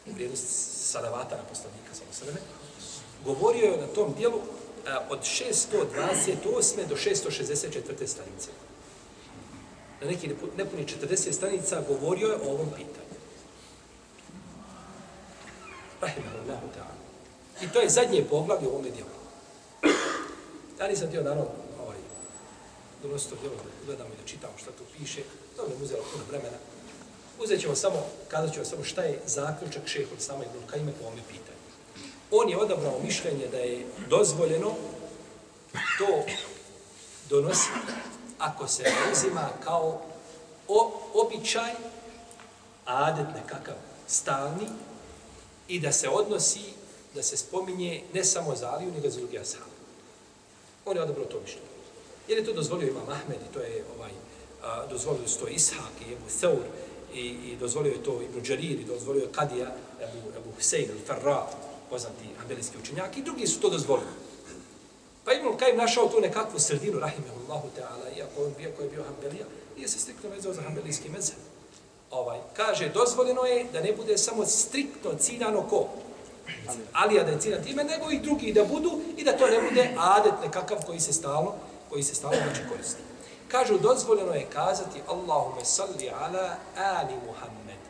U 0.06 0.12
vrijednosti 0.12 0.46
salavata 0.84 1.36
na 1.36 1.42
poslanika, 1.42 1.94
samo 1.94 2.12
sveme. 2.12 2.40
Govorio 3.24 3.64
je 3.64 3.80
na 3.80 3.86
tom 3.86 4.14
dijelu 4.14 4.38
eh, 4.86 4.96
od 5.10 5.20
628. 5.20 6.88
do 6.88 6.96
664. 6.96 8.06
stranice 8.06 8.50
na 10.00 10.06
neki 10.06 10.28
nepuni 10.56 10.84
40 10.84 11.32
stranica 11.32 11.82
govorio 11.88 12.28
je 12.28 12.36
o 12.36 12.50
ovom 12.50 12.70
pitanju. 12.76 13.18
Rahimahullahu 16.00 16.66
ta'ala. 16.76 16.98
I 17.62 17.68
to 17.72 17.80
je 17.80 17.88
zadnje 17.88 18.24
poglavlje 18.30 18.68
u 18.68 18.70
ovome 18.70 18.90
djelu. 18.90 19.10
Ja 20.80 20.88
nisam 20.88 21.08
htio 21.08 21.22
naravno 21.22 21.46
ovaj, 21.82 21.96
donositi 23.02 23.30
to 23.30 23.40
djelo 23.40 23.56
da 23.56 23.86
gledamo 23.86 24.10
i 24.14 24.22
da 24.22 24.28
čitamo 24.28 24.52
šta 24.58 24.70
tu 24.70 24.84
piše. 24.98 25.20
To 25.56 25.62
mi 25.66 25.74
je 25.74 25.82
uzelo 25.82 26.02
puno 26.12 26.24
vremena. 26.28 26.56
Uzet 27.38 27.60
ćemo 27.60 27.74
samo, 27.74 28.06
kazat 28.28 28.52
ćemo 28.54 28.64
samo 28.64 28.84
šta 28.84 29.02
je 29.02 29.20
zaključak 29.26 29.82
šeha 29.86 30.08
od 30.12 30.22
sama 30.22 30.44
Ibn 30.44 30.66
Kajime 30.66 30.92
po 30.92 31.06
ovome 31.06 31.22
pitanju. 31.28 31.58
On 32.30 32.48
je 32.48 32.58
odabrao 32.58 33.00
mišljenje 33.04 33.46
da 33.52 33.58
je 33.58 33.86
dozvoljeno 34.08 34.74
to 35.98 36.24
donositi 37.30 37.78
ako 38.38 38.68
se 38.68 38.82
ne 38.82 39.12
uzima 39.12 39.48
kao 39.64 40.00
o, 40.68 41.00
običaj, 41.14 41.72
adet 42.84 43.26
nekakav 43.34 43.74
stalni, 44.06 44.68
i 45.68 45.80
da 45.80 45.92
se 45.92 46.08
odnosi, 46.08 46.72
da 47.14 47.22
se 47.22 47.36
spominje 47.36 48.02
ne 48.14 48.24
samo 48.24 48.56
za 48.56 48.70
Aliju, 48.70 48.92
nego 48.92 49.08
za 49.08 49.20
drugi 49.20 49.38
ashab. 49.38 49.68
On 50.84 50.96
je 50.96 51.02
odabrao 51.02 51.26
to 51.26 51.40
mišljenje. 51.40 51.68
Jer 52.28 52.38
je 52.38 52.44
to 52.44 52.52
dozvolio 52.52 52.88
Imam 52.88 53.08
Ahmed, 53.08 53.38
i 53.50 53.54
to 53.54 53.60
je 53.60 53.84
ovaj, 53.96 54.10
a, 54.62 54.86
dozvolio 54.86 55.22
to 55.40 55.48
Ishak 55.48 55.94
i 56.08 56.12
Ebu 56.12 56.26
Theur, 56.40 56.64
i, 57.14 57.20
i 57.20 57.56
dozvolio 57.60 57.92
je 57.92 58.02
to 58.02 58.22
Ibn 58.22 58.40
Đarir, 58.48 58.80
i 58.80 58.84
dozvolio 58.84 59.22
je 59.22 59.32
Kadija, 59.32 59.74
Ebu, 60.00 60.28
Ebu 60.36 60.52
Husein, 60.56 60.88
Farra, 61.06 61.46
poznati 61.90 62.24
ambelijski 62.42 62.78
učenjak, 62.78 63.16
i 63.16 63.22
drugi 63.22 63.46
su 63.46 63.60
to 63.60 63.70
dozvolili. 63.70 64.10
Pa 65.28 65.34
Ibn 65.34 65.56
Kajim 65.56 65.76
našao 65.76 66.08
tu 66.08 66.20
nekakvu 66.20 66.58
sredinu, 66.58 66.98
rahimahullahu 66.98 67.68
ta'ala, 67.76 68.16
iako 68.16 68.44
on 68.44 68.52
bio, 68.56 68.68
je 68.80 68.88
bio 68.90 69.04
Hanbelija, 69.04 69.44
nije 69.76 69.88
se 69.88 69.98
striktno 69.98 70.30
vezao 70.30 70.52
za 70.52 70.62
Hanbelijski 70.62 71.08
mezheb. 71.08 71.38
Ovaj, 72.10 72.38
kaže, 72.56 72.88
dozvoljeno 72.88 73.44
je 73.44 73.64
da 73.72 73.80
ne 73.80 73.92
bude 73.92 74.18
samo 74.18 74.46
striktno 74.46 75.10
ciljano 75.18 75.62
ko? 75.62 75.88
Ali 76.92 77.24
da 77.24 77.30
je 77.30 77.40
ciljan 77.40 77.64
time, 77.64 77.84
nego 77.84 78.10
i 78.10 78.18
drugi 78.18 78.52
da 78.52 78.64
budu 78.64 79.00
i 79.16 79.24
da 79.24 79.36
to 79.36 79.46
ne 79.46 79.60
bude 79.68 79.94
adet 79.98 80.32
nekakav 80.44 80.78
koji 80.86 81.00
se 81.00 81.12
stalno, 81.12 81.54
koji 81.90 82.02
se 82.02 82.14
stalno 82.14 82.36
znači 82.44 82.68
koristi. 82.70 83.02
Kažu, 83.48 83.78
dozvoljeno 83.78 84.34
je 84.34 84.46
kazati 84.52 85.02
Allahume 85.08 85.64
salli 85.64 86.10
ala 86.20 86.56
ali 86.76 87.14
Muhammed. 87.26 87.82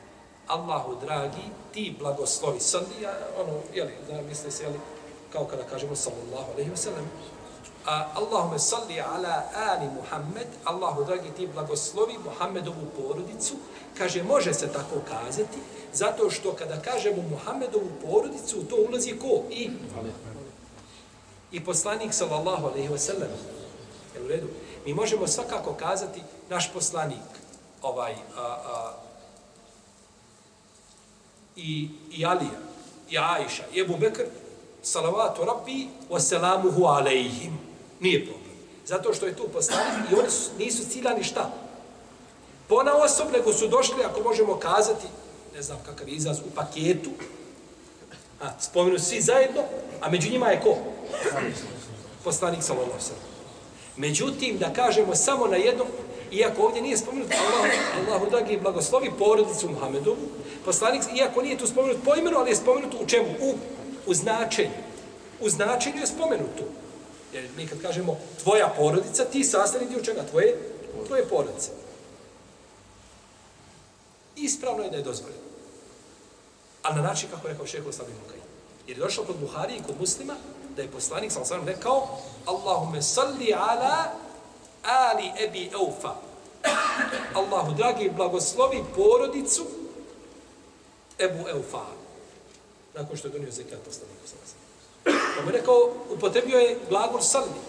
Allahu 0.47 0.97
dragi, 1.01 1.45
ti 1.73 1.95
blagoslovi. 1.99 2.61
Salli, 2.61 3.07
ono, 3.41 3.61
jeli, 3.75 3.93
da 4.11 4.23
misle 4.23 4.51
se, 4.51 4.63
jeli, 4.63 4.79
kao 5.33 5.45
kada 5.45 5.63
kažemo 5.65 5.97
sallallahu 5.97 6.53
alaihi 6.53 6.71
wa 6.71 6.77
sallam. 6.77 7.11
A 7.87 8.07
Allahume 8.15 8.59
salli 8.59 9.01
ala 9.01 9.43
ali 9.55 9.87
Muhammed, 9.87 10.47
Allahu 10.65 11.05
dragi 11.05 11.31
ti 11.37 11.47
blagoslovi 11.47 12.19
Muhammedovu 12.25 12.87
porodicu, 12.97 13.55
kaže 13.99 14.23
može 14.23 14.55
se 14.55 14.73
tako 14.73 15.01
kazati, 15.09 15.59
zato 15.93 16.31
što 16.31 16.53
kada 16.53 16.83
kažemo 16.83 17.23
Muhammedovu 17.23 17.89
porodicu, 18.05 18.65
to 18.71 18.77
ulazi 18.89 19.19
ko? 19.19 19.43
I, 19.51 19.71
i 21.53 21.65
poslanik 21.65 22.15
sallallahu 22.15 22.67
alaihi 22.67 22.89
wa 22.89 22.99
sallam. 22.99 23.29
Jel 24.15 24.25
u 24.25 24.29
redu? 24.29 24.49
Mi 24.87 24.95
možemo 24.95 25.27
svakako 25.27 25.73
kazati 25.73 26.23
naš 26.49 26.73
poslanik, 26.73 27.29
ovaj, 27.83 28.13
a, 28.37 28.41
a, 28.43 28.95
i, 31.57 31.91
i 32.11 32.27
Alija, 32.27 32.61
i 33.11 33.19
Aisha, 33.19 33.63
i 33.73 33.81
Ebu 33.81 33.97
Bekr, 33.97 34.25
salavatu 34.83 35.45
rabbi 35.45 35.89
wa 36.11 36.21
salamuhu 36.21 36.85
alaihim. 36.85 37.59
Nije 38.01 38.25
problem. 38.25 38.49
Zato 38.87 39.15
što 39.15 39.27
je 39.27 39.37
tu 39.37 39.49
poslanik 39.53 40.11
i 40.11 40.15
oni 40.15 40.31
su, 40.31 40.51
nisu 40.59 40.89
ciljani 40.91 41.25
šta? 41.25 41.51
Pona 42.69 42.97
osob, 42.97 43.27
nego 43.33 43.53
su 43.53 43.69
došli, 43.69 44.05
ako 44.05 44.21
možemo 44.23 44.57
kazati, 44.57 45.07
ne 45.55 45.63
znam 45.63 45.79
kakav 45.87 46.09
je 46.09 46.15
izraz, 46.15 46.39
u 46.39 46.51
paketu, 46.55 47.11
a, 48.43 48.61
spomenu 48.61 48.99
svi 48.99 49.21
zajedno, 49.21 49.63
a 50.01 50.11
među 50.11 50.31
njima 50.31 50.49
je 50.49 50.61
ko? 50.61 50.77
Poslanik 52.25 52.63
sallallahu 52.63 53.01
sallam. 53.01 53.23
Međutim, 53.97 54.59
da 54.59 54.73
kažemo 54.73 55.15
samo 55.15 55.47
na 55.47 55.57
jednom, 55.57 55.87
iako 56.33 56.63
ovdje 56.63 56.83
nije 56.83 56.97
spomenut 56.97 57.33
Allah, 57.33 57.73
Allahu 57.99 58.31
dragi 58.31 58.59
blagoslovi 58.63 59.11
porodicu 59.19 59.69
Muhammedovu, 59.69 60.17
poslanik, 60.65 61.03
iako 61.15 61.43
nije 61.43 61.59
tu 61.59 61.67
spomenut 61.67 61.97
po 62.05 62.15
imenu, 62.15 62.39
ali 62.39 62.51
je 62.51 62.57
spomenut 62.57 62.95
u 63.03 63.07
čemu? 63.07 63.29
U 63.41 63.55
u 64.09 64.15
značenju. 64.15 64.81
U 65.41 65.51
značenju 65.51 66.01
je 66.01 66.07
spomenuto. 66.07 66.65
Jer 67.33 67.49
mi 67.57 67.67
kad 67.67 67.83
kažemo 67.83 68.19
tvoja 68.43 68.69
porodica, 68.77 69.25
ti 69.25 69.45
sastavni 69.45 69.89
dio 69.89 70.05
čega? 70.05 70.23
Tvoje, 70.31 70.59
tvoje 71.07 71.29
porodice. 71.29 71.71
Ispravno 74.37 74.85
je 74.85 74.91
da 74.91 74.97
je 74.97 75.03
dozvoljeno. 75.03 75.43
Ali 76.83 76.97
na 76.97 77.03
način 77.03 77.29
kako 77.31 77.47
je 77.47 77.53
rekao 77.53 77.67
šeho 77.67 77.93
Slavim 77.93 78.15
Mukaj. 78.23 78.39
Jer 78.87 78.99
je 78.99 79.05
došlo 79.05 79.25
kod 79.25 79.37
Buhari 79.37 79.77
i 79.77 79.83
kod 79.83 80.01
muslima 80.01 80.35
da 80.77 80.83
je 80.83 80.91
poslanik 80.91 81.33
sa 81.33 81.45
sam 81.45 81.67
rekao 81.67 82.19
Allahume 82.47 83.03
salli 83.03 83.55
ala 83.55 84.05
Ali 84.83 85.33
Ebi 85.45 85.71
Eufa. 85.73 86.15
Allahu 87.35 87.75
dragi 87.75 88.11
blagoslovi 88.17 88.85
porodicu 88.97 89.67
Ebu 91.19 91.49
Eufa. 91.49 91.99
Nakon 92.95 93.17
što 93.17 93.29
je 93.29 93.33
donio 93.33 93.51
zekat 93.51 93.79
poslaniku 93.85 94.27
sa 94.27 94.37
Pa 95.37 95.43
mu 95.45 95.51
je 95.51 95.59
rekao, 95.59 95.95
upotrebio 96.11 96.59
je 96.59 96.79
glagol 96.89 97.21
salmi. 97.21 97.61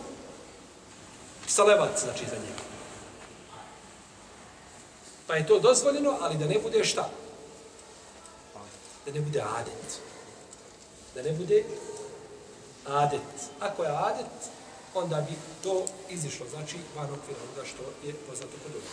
Salavat 1.48 2.00
znači, 2.00 2.26
za 2.26 2.36
njega. 2.36 2.64
Pa 5.28 5.36
je 5.36 5.48
to 5.48 5.60
dozvoljeno, 5.60 6.18
ali 6.22 6.38
da 6.38 6.46
ne 6.46 6.60
bude 6.60 6.84
šta? 6.84 7.10
Da 9.06 9.12
ne 9.12 9.22
bude 9.22 9.42
adet. 9.42 10.00
Da 11.16 11.22
ne 11.22 11.32
bude 11.32 11.64
adet. 12.88 13.50
Ako 13.60 13.84
je 13.84 13.90
adet, 13.90 14.50
onda 14.94 15.22
bi 15.30 15.36
to 15.64 15.86
izišlo, 16.10 16.46
znači, 16.50 16.78
van 16.96 17.06
okvira 17.06 17.40
onoga 17.44 17.68
što 17.68 18.08
je 18.08 18.14
poznato 18.14 18.54
kod 18.64 18.72
ovoga. 18.72 18.88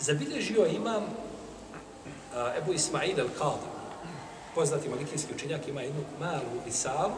Zabilježio 0.00 0.66
imam 0.66 1.04
a, 2.34 2.54
Ebu 2.58 2.72
Ismail 2.72 3.16
al-Qadr, 3.16 3.83
poznati 4.54 4.88
malikijski 4.88 5.34
učenjak, 5.34 5.68
ima 5.68 5.80
jednu 5.80 6.00
malu 6.20 6.64
risalu 6.64 7.12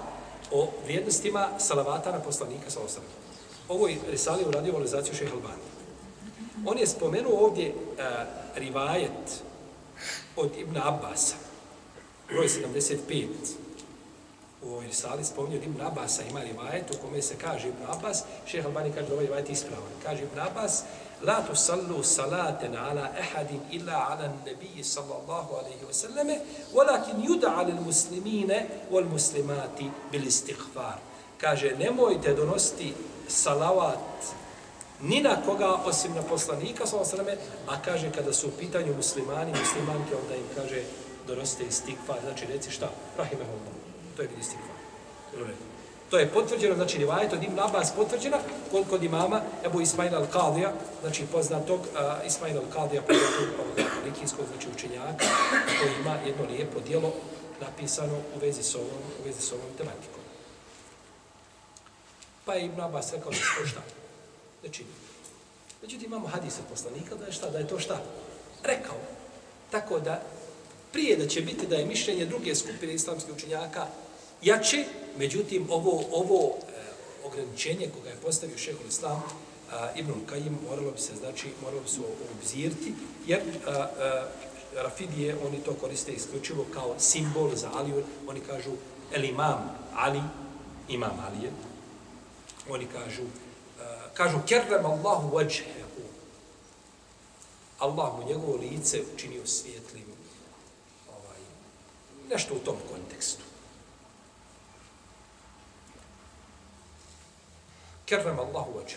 o 0.53 0.69
vrijednostima 0.85 1.49
salavata 1.59 2.13
na 2.13 2.21
poslanika 2.21 2.71
sa 2.71 2.81
osam. 2.81 3.03
Ovoj 3.69 3.99
risali 4.11 4.43
je 4.43 4.49
uradio 4.49 4.73
valizaciju 4.73 5.15
šeha 5.15 5.35
Albani. 5.35 5.63
On 6.67 6.79
je 6.79 6.87
spomenuo 6.87 7.47
ovdje 7.47 7.75
uh, 7.75 8.03
rivajet 8.55 9.43
od 10.37 10.51
Ibn 10.59 10.77
Abbasa, 10.77 11.37
broj 12.29 12.49
75. 12.49 13.27
U 14.63 14.69
ovoj 14.69 14.87
risali 14.87 15.25
spomenuo 15.25 15.59
od 15.59 15.65
Ibn 15.65 15.81
Abbasa 15.81 16.23
ima 16.31 16.41
rivajet 16.41 16.91
u 16.91 17.07
kome 17.07 17.23
se 17.23 17.35
kaže 17.41 17.69
Ibn 17.69 17.83
Abbas, 17.89 18.25
šeha 18.47 18.69
Albani 18.69 18.93
kaže 18.95 19.07
da 19.07 19.13
ovaj 19.13 19.27
rivajet 19.27 19.51
ispravan. 19.51 19.93
Kaže 20.03 20.23
Ibn 20.23 20.39
Abbas, 20.39 20.83
La 21.23 21.43
tusallu 21.43 22.03
salaten 22.03 22.77
ala 22.77 23.11
ehadin 23.19 23.61
illa 23.71 24.07
ala 24.11 24.29
nebiji 24.45 24.85
sallallahu 24.85 25.55
alaihi 25.57 25.85
wa 25.87 25.93
sallame, 25.93 26.41
walakin 26.75 27.25
yuda 27.25 27.57
ala 27.57 27.73
muslimine 27.81 28.67
wal 28.91 29.05
muslimati 29.05 29.91
bil 30.13 30.27
istighfar. 30.27 30.99
Kaže, 31.41 31.77
nemojte 31.79 32.35
donosti 32.35 32.95
salavat 33.29 34.35
ni 35.01 35.21
na 35.21 35.37
koga 35.47 35.75
osim 35.85 36.15
na 36.15 36.23
poslanika 36.23 36.87
sallallahu 36.87 37.39
a 37.69 37.83
kaže, 37.83 38.13
kada 38.13 38.33
su 38.33 38.49
u 38.49 38.51
pitanju 38.59 38.97
muslimani, 38.97 39.53
muslimanke, 39.53 40.17
onda 40.17 40.37
im 40.37 40.49
kaže, 40.57 40.83
donosite 41.27 41.65
istighfar. 41.65 42.17
Znači, 42.25 42.47
reci 42.47 42.71
šta? 42.71 42.91
Rahimahullah. 43.19 43.73
To 44.17 44.23
je 44.23 44.29
bil 44.29 44.39
istighfar. 44.41 44.77
Dobro 45.33 45.47
je. 45.47 45.76
To 46.11 46.19
je 46.19 46.29
potvrđeno, 46.29 46.75
znači 46.75 46.99
rivajet 46.99 47.33
od 47.33 47.43
Ibn 47.43 47.61
Abbas 47.61 47.93
potvrđena 47.97 48.39
kod, 48.71 48.85
kod 48.91 49.03
imama 49.03 49.41
Ebu 49.65 49.81
Ismail 49.81 50.13
al-Qadija, 50.13 50.71
znači 51.01 51.27
poznatog 51.33 51.81
uh, 51.81 52.27
Ismail 52.27 52.57
al-Qadija, 52.57 53.01
poznatog 53.01 53.47
likijskog 54.05 54.45
znači 54.53 54.69
učenjaka, 54.77 55.25
koji 55.81 55.93
ima 56.01 56.15
jedno 56.27 56.45
lijepo 56.51 56.81
dijelo 56.81 57.13
napisano 57.61 58.17
u 58.37 58.39
vezi 58.41 58.63
s 58.63 58.75
ovom, 58.75 58.89
u 59.21 59.25
vezi 59.25 59.43
s 59.43 59.53
ovom 59.53 59.67
tematikom. 59.79 60.21
Pa 62.45 62.55
je 62.55 62.65
Ibn 62.65 62.81
Abbas 62.81 63.13
rekao 63.13 63.31
da 63.31 63.37
je 63.37 63.43
to 63.61 63.67
šta? 63.67 63.81
Znači, 64.61 64.85
međutim 65.83 66.07
imamo 66.07 66.29
hadis 66.29 66.59
od 66.59 66.65
poslanika 66.71 67.15
da 67.15 67.27
je 67.27 67.33
šta? 67.33 67.51
Da 67.51 67.59
je 67.59 67.69
to 67.69 67.79
šta? 67.79 68.03
Rekao. 68.65 68.97
Tako 69.71 70.01
da, 70.01 70.23
prije 70.93 71.17
da 71.17 71.27
će 71.27 71.41
biti 71.41 71.67
da 71.67 71.77
je 71.77 71.87
mišljenje 71.87 72.27
druge 72.27 72.55
skupine 72.55 72.95
islamskih 72.95 73.35
učenjaka 73.35 73.87
jače, 74.47 74.85
međutim, 75.19 75.67
ovo, 75.71 76.05
ovo 76.13 76.55
e, 76.55 76.73
ograničenje 77.27 77.91
koga 77.95 78.11
je 78.11 78.17
postavio 78.17 78.59
šehol 78.59 78.87
Islam, 78.89 79.23
eh, 79.23 79.75
a, 79.75 79.91
Ibn 79.97 80.13
Kajim, 80.27 80.59
moralo 80.69 80.91
bi 80.91 81.01
se, 81.01 81.17
znači, 81.17 81.49
moralo 81.63 81.83
bi 81.83 81.89
se 81.89 82.01
obzirti, 82.39 82.95
jer 83.27 83.41
a, 83.67 83.71
a, 83.71 84.27
Rafidije, 84.75 85.37
oni 85.47 85.59
to 85.59 85.75
koriste 85.75 86.13
isključivo 86.13 86.67
kao 86.75 86.95
simbol 86.99 87.55
za 87.55 87.71
Aliju, 87.75 88.05
oni 88.29 88.41
kažu 88.41 88.71
el 89.13 89.25
imam 89.25 89.79
Ali, 89.95 90.23
imam 90.89 91.19
Alije, 91.27 91.51
oni 92.69 92.87
kažu, 92.87 93.23
a, 93.81 94.09
kažu 94.15 94.39
kerrem 94.49 94.87
Allahu 94.87 95.37
vajhehu, 95.37 96.03
Allah 97.79 98.13
mu 98.19 98.29
njegovo 98.29 98.57
lice 98.57 99.03
učinio 99.15 99.47
svijetlim, 99.47 100.05
ovaj, 101.09 101.41
nešto 102.31 102.55
u 102.55 102.59
tom 102.59 102.77
kontekstu. 102.93 103.43
Kerrem 108.07 108.39
Allahu 108.39 108.79
vađa. 108.79 108.97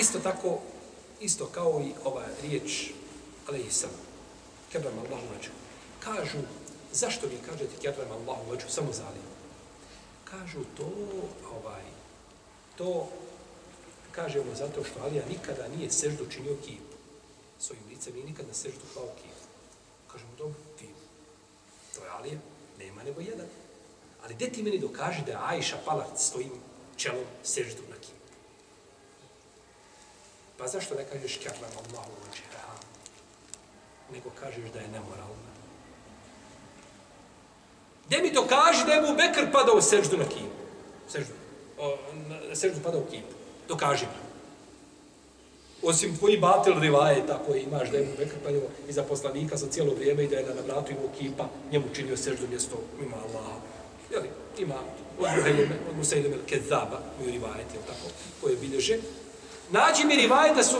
Isto 0.00 0.18
tako, 0.18 0.58
isto 1.20 1.46
kao 1.46 1.80
i 1.80 1.92
ova 2.04 2.24
riječ, 2.42 2.90
ali 3.48 3.60
i 3.60 3.70
sam, 3.70 3.90
kerrem 4.72 4.98
Allahu 4.98 5.26
vađa. 5.34 5.50
Kažu, 6.00 6.38
zašto 6.92 7.26
vi 7.26 7.36
kažete 7.46 7.76
kerrem 7.82 8.12
Allahu 8.12 8.50
vađa, 8.50 8.68
samo 8.68 8.92
zalim? 8.92 9.22
Kažu 10.24 10.64
to, 10.76 10.88
ovaj, 11.56 11.82
to, 12.76 13.08
kažemo 14.12 14.54
zato 14.54 14.84
što 14.84 15.02
Alija 15.02 15.22
nikada 15.28 15.68
nije 15.68 15.90
seždu 15.90 16.26
činio 16.30 16.56
kipu. 16.64 16.96
Svojim 17.58 17.82
licem 17.88 18.14
nije 18.14 18.26
nikada 18.26 18.54
seždu 18.54 18.84
pao 18.94 19.08
kipu. 19.16 19.44
Kažemo, 20.12 20.30
dobro, 20.38 20.58
ti, 20.78 20.88
to 21.94 22.04
je 22.04 22.10
Alija, 22.10 22.38
nema 22.78 23.02
nego 23.02 23.20
jedan. 23.20 23.46
Ali 24.24 24.34
gdje 24.34 24.52
ti 24.52 24.62
meni 24.62 24.78
dokaži 24.78 25.22
da 25.26 25.32
je 25.32 25.38
Ajša 25.40 25.76
pala 25.84 26.06
tvojim 26.30 26.52
čelo 26.96 27.24
seždu 27.42 27.82
na 27.90 27.96
kim. 27.96 28.16
Pa 30.56 30.68
zašto 30.68 30.94
ne 30.94 31.04
kažeš 31.12 31.36
kjarlan 31.36 31.70
Allahu 31.76 32.12
uđeha, 32.30 32.74
nego 34.12 34.30
kažeš 34.40 34.70
da 34.72 34.80
je 34.80 34.88
nemoralna? 34.88 35.54
Gde 38.06 38.18
mi 38.22 38.32
dokaži 38.32 38.84
da 38.86 38.92
je 38.92 39.02
mu 39.02 39.16
Bekr 39.16 39.52
padao 39.52 39.80
seždu 39.80 40.16
na 40.16 40.24
kim? 40.24 40.48
Seždu. 41.08 41.32
O, 41.78 41.96
na 42.28 42.56
seždu 42.56 42.80
padao 42.82 43.02
kim. 43.10 43.22
Dokaži 43.68 44.04
mi. 44.04 44.24
Osim 45.82 46.16
tvoji 46.16 46.38
batel 46.38 46.80
rivaje, 46.80 47.26
tako 47.26 47.54
imaš 47.54 47.90
da 47.90 47.96
je 47.98 48.06
mu 48.06 48.12
Bekr 48.18 48.36
padao 48.44 48.60
iza 48.88 49.02
poslanika 49.02 49.56
za 49.56 49.66
cijelo 49.70 49.94
vrijeme 49.94 50.24
i 50.24 50.28
da 50.28 50.36
je 50.36 50.54
na 50.54 50.62
vratu 50.66 50.92
imao 50.92 51.08
kipa, 51.18 51.48
njemu 51.72 51.84
činio 51.94 52.16
seždu 52.16 52.48
mjesto 52.48 52.76
ima 53.02 53.16
Allah. 53.16 53.56
Jeli, 54.10 54.28
ima 54.58 54.74
od 55.90 55.96
Musailim 55.96 56.32
el-Kezaba, 56.32 56.98
rivajet, 57.18 57.32
rivajeti, 57.32 57.74
tako, 57.86 58.08
koje 58.40 58.56
bilježe. 58.56 58.98
Nađi 59.70 60.04
mi 60.04 60.16
rivajet 60.16 60.56
da 60.56 60.62
su 60.62 60.76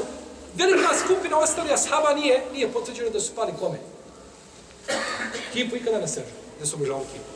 velika 0.54 0.88
skupina 1.04 1.38
ostali 1.38 1.72
ashaba 1.72 2.14
nije, 2.14 2.42
nije 2.52 2.72
potvrđeno 2.72 3.10
da 3.10 3.20
su 3.20 3.34
pali 3.34 3.52
kome. 3.58 3.78
Kipu 5.52 5.76
ikada 5.76 6.00
na 6.00 6.06
sežu, 6.06 6.34
da 6.60 6.66
su 6.66 6.76
obožavali 6.76 7.06
kipu. 7.12 7.34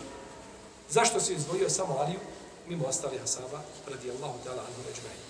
Zašto 0.91 1.21
se 1.21 1.33
izdvojio 1.33 1.71
samo 1.71 1.97
Aliju, 1.99 2.21
mimo 2.69 2.85
ostali 2.87 3.21
ashaba, 3.25 3.61
radi 3.91 4.11
Allahu 4.11 4.39
ta'ala 4.45 4.61
anhu 4.61 4.83
ređmeni. 4.89 5.29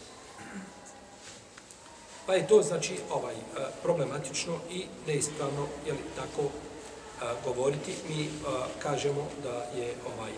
Pa 2.27 2.35
je 2.35 2.49
to, 2.49 2.63
znači, 2.63 2.97
ovaj 3.11 3.35
eh, 3.35 3.41
problematično 3.83 4.59
i 4.71 4.85
neispravno, 5.07 5.67
jeli, 5.87 5.99
tako, 6.17 6.43
eh, 6.43 7.35
govoriti. 7.45 7.95
Mi 8.09 8.29
a, 8.47 8.67
kažemo 8.83 9.27
da 9.43 9.81
je 9.81 9.95
ovaj 10.17 10.33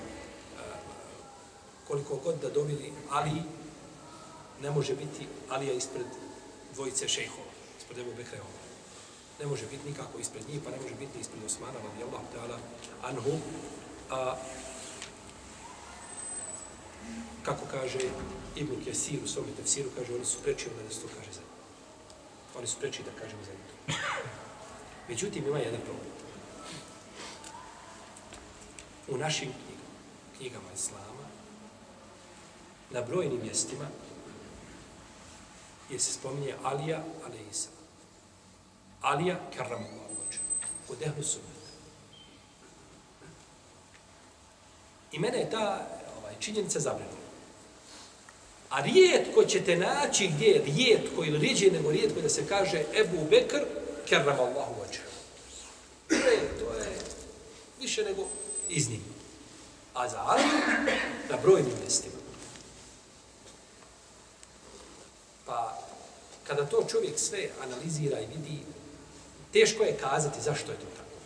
koliko 1.91 2.17
god 2.17 2.41
da 2.41 2.51
dovili 2.51 2.93
Ali, 3.11 3.43
ne 4.63 4.71
može 4.71 4.95
biti 4.95 5.27
Alija 5.49 5.73
ispred 5.73 6.07
dvojice 6.75 7.09
šejhova, 7.09 7.51
ispred 7.79 7.99
Ebu 7.99 8.11
Bekra 8.17 8.39
i 8.39 9.43
Ne 9.43 9.47
može 9.47 9.67
biti 9.67 9.89
nikako 9.89 10.19
ispred 10.19 10.49
njih, 10.49 10.61
pa 10.65 10.71
ne 10.71 10.77
može 10.83 10.95
biti 10.95 11.21
ispred 11.21 11.45
Osmana, 11.45 11.73
radi 11.73 12.03
Allah, 12.03 12.23
ta'ala, 12.35 12.59
anhu. 13.03 13.39
A, 14.11 14.37
kako 17.43 17.67
kaže 17.71 17.99
Ibn 18.57 18.85
Kesir 18.85 19.19
u 19.25 19.29
svom 19.29 19.47
tefsiru, 19.57 19.91
kaže, 19.99 20.15
oni 20.15 20.25
su 20.25 20.39
preči 20.43 20.69
da 20.89 20.95
se 20.95 21.01
to 21.01 21.09
kaže 21.19 21.33
za 21.33 21.41
Oni 22.59 22.67
su 22.67 22.77
preči 22.81 23.03
da 23.03 23.21
kažemo 23.21 23.43
za 23.45 23.53
njih. 23.53 23.97
Međutim, 25.09 25.47
ima 25.47 25.59
jedan 25.59 25.81
problem. 25.81 26.13
U 29.09 29.17
našim 29.17 29.49
knjigama, 29.49 29.91
knjigama 30.37 30.73
Islama, 30.75 31.10
na 32.91 33.01
brojnim 33.01 33.41
mjestima 33.43 33.87
je 35.91 35.99
se 35.99 36.13
spominje 36.13 36.55
Alija, 36.63 37.03
ali 37.25 37.39
Isa. 37.51 37.69
Alija, 39.01 39.41
karam 39.57 39.85
Allah, 39.85 40.11
od 40.89 41.03
ehlu 41.03 41.23
sunnata. 41.23 41.51
I 45.13 45.19
mene 45.19 45.39
je 45.39 45.51
ta 45.51 45.89
ovaj, 46.19 46.35
činjenica 46.41 46.81
zabrinula. 46.81 47.17
A 48.71 48.81
rijetko 48.81 49.45
ćete 49.45 49.77
naći 49.77 50.31
gdje 50.35 50.47
je 50.47 50.63
rijetko 50.65 51.25
ili 51.25 51.39
rijeđe 51.39 51.71
nego 51.71 51.91
rijetko 51.91 52.21
da 52.21 52.29
se 52.29 52.47
kaže 52.49 52.85
Ebu 52.95 53.27
Bekr, 53.31 53.61
Kerram 54.09 54.41
Allahu 54.41 54.75
oče. 54.89 55.01
To 56.61 56.75
je 56.75 56.99
više 57.81 58.05
nego 58.05 58.27
iznimno. 58.69 59.15
A 59.95 60.09
za 60.09 60.21
Aliju, 60.21 60.49
na 61.31 61.37
brojnim 61.43 61.75
mjestima. 61.81 62.20
Kada 66.51 66.67
to 66.67 66.85
čovjek 66.91 67.19
sve 67.19 67.49
analizira 67.63 68.21
i 68.21 68.27
vidi, 68.27 68.59
teško 69.53 69.83
je 69.83 69.97
kazati 69.97 70.41
zašto 70.41 70.73
je 70.73 70.79
to 70.79 70.87
tako. 70.97 71.17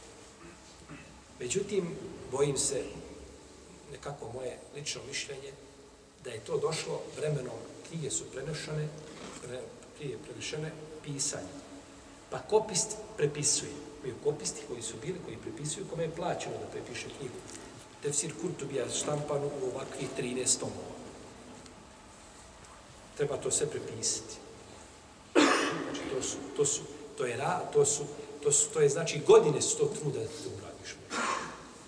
Međutim, 1.41 1.97
bojim 2.31 2.57
se, 2.57 2.83
nekako 3.93 4.33
moje 4.33 4.59
lično 4.77 5.01
mišljenje, 5.09 5.53
da 6.25 6.31
je 6.31 6.41
to 6.41 6.59
došlo 6.59 7.01
vremenom, 7.17 7.57
knjige 7.89 8.11
su 8.11 8.25
prenošene, 8.25 8.89
pre, 9.43 9.61
prije 9.99 10.19
prenešene 10.19 10.73
pisanje. 11.05 11.55
Pa 12.31 12.39
kopist 12.39 12.97
prepisuje. 13.17 13.73
Imaju 14.03 14.17
kopisti 14.25 14.63
koji 14.69 14.83
su 14.83 14.97
bili, 15.03 15.19
koji 15.25 15.37
prepisuju, 15.37 15.87
kome 15.91 16.03
je 16.03 16.17
plaćeno 16.17 16.59
da 16.59 16.67
prepiše 16.67 17.07
knjigu. 17.19 17.35
Tefsir 18.03 18.33
Kurtubija 18.41 18.91
štampan 18.91 19.45
u 19.45 19.67
ovakvih 19.73 20.09
13 20.19 20.61
tomova. 20.61 20.95
Treba 23.17 23.37
to 23.37 23.51
sve 23.51 23.67
prepisati. 23.67 24.44
To 26.15 26.23
su, 26.23 26.37
to 26.57 26.65
su, 26.65 26.81
to 27.19 27.27
je 27.27 27.37
ra, 27.37 27.61
to 27.73 27.85
su, 27.85 28.03
to 28.43 28.53
su, 28.53 28.69
to 28.71 28.81
je 28.81 28.89
znači 28.89 29.21
godine 29.27 29.63
su 29.63 29.79
to 29.79 29.85
truda 29.85 30.19
da 30.19 30.27
ti 30.27 30.49
uradiš. 30.59 30.97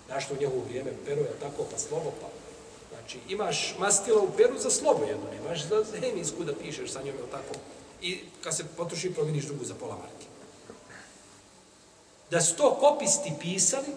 Znaš 0.07 0.25
što 0.25 0.33
u 0.33 0.37
njegovu 0.37 0.61
vrijeme 0.69 0.91
pero 1.05 1.21
je 1.21 1.39
tako, 1.39 1.63
pa 1.71 1.77
slovo, 1.77 2.13
pa 2.21 2.27
Znači, 3.07 3.19
imaš 3.29 3.75
mastilo 3.79 4.23
u 4.23 4.37
peru 4.37 4.57
za 4.57 4.69
slovo 4.69 5.05
jedno, 5.05 5.23
nemaš 5.31 5.65
za 5.65 5.99
hemijsku 5.99 6.43
da 6.43 6.53
pišeš 6.53 6.91
sa 6.91 7.01
njom, 7.03 7.15
tako. 7.31 7.59
I 8.01 8.19
kad 8.43 8.55
se 8.55 8.65
potroši, 8.77 9.13
proviniš 9.13 9.45
drugu 9.45 9.65
za 9.65 9.73
pola 9.79 9.95
marke. 9.95 10.25
Da 12.31 12.41
su 12.41 12.55
to 12.55 12.75
kopisti 12.75 13.33
pisali, 13.41 13.87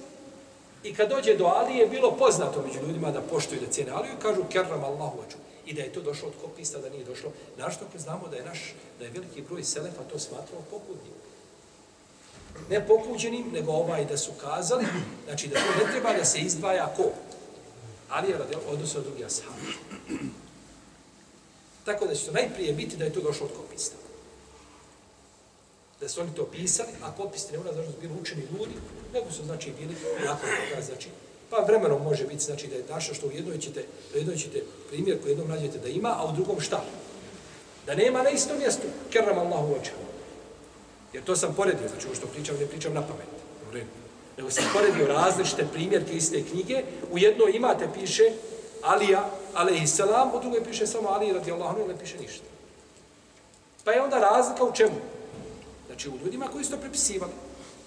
i 0.84 0.94
kad 0.94 1.08
dođe 1.08 1.34
do 1.36 1.44
Alije, 1.44 1.86
bilo 1.86 2.16
poznato 2.16 2.62
među 2.62 2.86
ljudima 2.86 3.10
da 3.10 3.20
poštuju 3.20 3.60
da 3.60 3.72
cijene 3.72 3.90
Aliju, 3.90 4.12
kažu 4.22 4.44
kerram 4.52 4.84
Allahu 4.84 5.18
oču. 5.26 5.36
I 5.66 5.74
da 5.74 5.82
je 5.82 5.92
to 5.92 6.00
došlo 6.00 6.28
od 6.28 6.34
kopista, 6.42 6.78
da 6.78 6.88
nije 6.88 7.04
došlo. 7.04 7.32
Našto 7.58 7.84
ako 7.84 7.98
znamo 7.98 8.28
da 8.28 8.36
je 8.36 8.44
naš, 8.44 8.74
da 8.98 9.04
je 9.04 9.10
veliki 9.10 9.42
broj 9.42 9.64
selefa 9.64 10.02
to 10.02 10.18
smatrao 10.18 10.62
pokudnim. 10.70 11.12
Ne 12.70 12.86
pokuđenim, 12.86 13.50
nego 13.52 13.72
ovaj 13.72 14.04
da 14.04 14.16
su 14.16 14.32
kazali, 14.40 14.86
znači 15.24 15.48
da 15.48 15.54
to 15.54 15.84
ne 15.84 15.92
treba 15.92 16.12
da 16.12 16.24
se 16.24 16.38
izdvaja 16.38 16.94
ko? 16.96 17.10
Ali 18.08 18.30
je 18.30 18.38
radi 18.38 18.56
odnosno 18.68 19.00
od 19.00 19.06
drugih 19.06 19.26
ashabi. 19.26 19.72
Tako 21.84 22.06
da 22.06 22.14
će 22.14 22.26
to 22.26 22.32
najprije 22.32 22.72
biti 22.72 22.96
da 22.96 23.04
je 23.04 23.12
to 23.12 23.20
došlo 23.20 23.46
od 23.46 23.52
kopista. 23.56 23.96
Da 26.00 26.08
su 26.08 26.20
oni 26.20 26.34
to 26.34 26.44
pisali, 26.46 26.88
a 27.02 27.12
kopisti 27.12 27.52
ne 27.52 27.58
mora 27.58 27.72
znači 27.72 27.86
da 27.86 27.92
su 27.92 28.00
bili 28.00 28.20
učeni 28.20 28.42
ljudi, 28.42 28.74
nego 29.12 29.32
su 29.32 29.44
znači 29.44 29.72
bili 29.78 29.94
nakon 30.24 30.48
toga, 30.50 30.82
znači, 30.82 31.08
pa 31.50 31.56
vremenom 31.56 32.02
može 32.02 32.24
biti 32.24 32.44
znači 32.44 32.66
da 32.66 32.76
je 32.76 32.84
naša 32.88 33.14
što 33.14 33.26
u 33.26 33.32
jednoj 33.32 33.58
ćete, 33.58 33.84
u 34.14 34.16
jednoj 34.16 34.36
ćete 34.36 34.62
primjer 34.90 35.22
koji 35.22 35.30
jednom 35.30 35.48
nađete 35.48 35.78
da 35.78 35.88
ima, 35.88 36.14
a 36.18 36.24
u 36.24 36.32
drugom 36.32 36.60
šta? 36.60 36.84
Da 37.86 37.94
nema 37.94 38.22
na 38.22 38.30
istom 38.30 38.58
mjestu, 38.58 38.86
kerram 39.10 39.38
Allahu 39.38 39.74
oča. 39.80 39.92
Jer 41.12 41.24
to 41.24 41.36
sam 41.36 41.54
poredio, 41.54 41.88
znači 41.88 42.06
ovo 42.06 42.14
što 42.14 42.26
pričam, 42.26 42.56
ne 42.60 42.66
pričam 42.66 42.94
na 42.94 43.02
pamet. 43.02 43.28
U 43.70 43.72
redu 43.72 44.00
nego 44.40 44.50
sam 44.50 44.64
poredio 44.72 45.06
različite 45.06 45.66
primjerke 45.72 46.12
iste 46.12 46.44
knjige. 46.44 46.82
U 47.12 47.18
jednoj 47.18 47.52
imate, 47.54 47.88
piše 47.94 48.32
Alija, 48.82 49.30
alaihissalam, 49.54 50.34
u 50.34 50.40
drugoj 50.40 50.64
piše 50.64 50.86
samo 50.86 51.08
Ali, 51.08 51.32
radi 51.32 51.52
Allah, 51.52 51.76
ne 51.88 51.98
piše 51.98 52.18
ništa. 52.18 52.44
Pa 53.84 53.92
je 53.92 54.02
onda 54.02 54.18
razlika 54.18 54.64
u 54.64 54.72
čemu? 54.72 54.96
Znači, 55.86 56.08
u 56.08 56.18
ljudima 56.24 56.48
koji 56.52 56.64
su 56.64 56.70
to 56.70 56.76
prepisivali. 56.76 57.32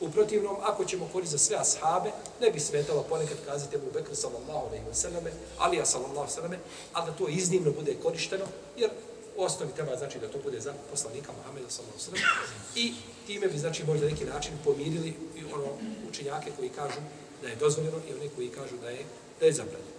U 0.04 0.12
protivnom, 0.12 0.56
ako 0.62 0.86
ćemo 0.86 1.10
koristiti 1.14 1.38
za 1.38 1.46
sve 1.46 1.58
ashabe, 1.58 2.12
ne 2.42 2.52
bi 2.52 2.60
smetalo 2.60 3.04
ponekad 3.04 3.38
kazati 3.46 3.76
Ebu 3.76 3.92
Bekr 3.94 4.16
sallallahu 4.16 4.68
alaihi 4.68 4.86
wa 4.92 4.94
sallame, 4.94 5.32
Alija 5.58 5.86
sallallahu 5.86 6.20
alaihi 6.20 6.32
wa 6.32 6.36
sallame, 6.36 6.60
ali 6.94 7.12
da 7.12 7.18
to 7.18 7.28
iznimno 7.28 7.72
bude 7.72 7.96
korišteno, 8.04 8.46
jer 8.78 8.90
u 9.38 9.44
osnovi 9.44 9.72
treba 9.76 9.96
znači 9.96 10.20
da 10.20 10.28
to 10.28 10.38
bude 10.44 10.60
za 10.60 10.74
poslanika 10.92 11.32
Muhammeda 11.38 11.70
sallallahu 11.70 12.00
alaihi 12.08 12.26
wa 12.26 12.80
i 12.80 12.94
time 13.28 13.48
bi 13.48 13.58
znači 13.58 13.84
možda 13.84 14.08
neki 14.08 14.26
način 14.26 14.54
pomirili 14.64 15.14
i 15.36 15.44
ono 15.54 15.68
učenjake 16.10 16.52
koji 16.58 16.70
kažu 16.70 17.00
da 17.42 17.48
je 17.48 17.56
dozvoljeno 17.56 17.98
i 18.10 18.14
oni 18.14 18.30
koji 18.36 18.50
kažu 18.50 18.78
da 18.82 18.90
je 18.90 19.06
da 19.40 19.46
je 19.46 19.54
zabranjeno. 19.54 19.94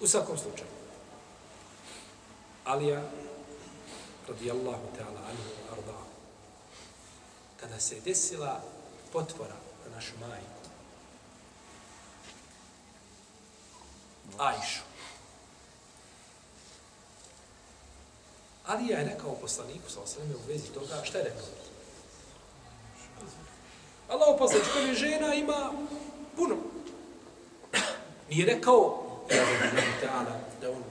U 0.00 0.06
svakom 0.06 0.38
slučaju. 0.38 0.70
Alija 2.64 3.02
radijallahu 4.28 4.86
ta'ala 4.98 5.20
anhu 5.30 5.67
kada 7.60 7.80
se 7.80 8.00
desila 8.00 8.62
potvora 9.12 9.56
na 9.84 9.94
našu 9.94 10.12
majku 10.20 10.58
Ajšu 14.38 14.88
Ali 18.68 18.88
ja 18.88 18.98
je 18.98 19.04
rekao 19.04 19.34
poslaniku, 19.34 19.90
sa 19.90 20.00
osvrame, 20.00 20.34
u 20.34 20.48
vezi 20.48 20.68
toga, 20.74 21.04
šta 21.04 21.18
je 21.18 21.24
rekao? 21.24 21.46
Allah 24.08 24.36
poslanič, 24.38 24.66
kaže, 24.74 24.94
žena 24.94 25.34
ima 25.34 25.72
puno. 26.36 26.56
Nije 28.30 28.46
rekao, 28.46 29.04
da 30.60 30.70
on 30.70 30.82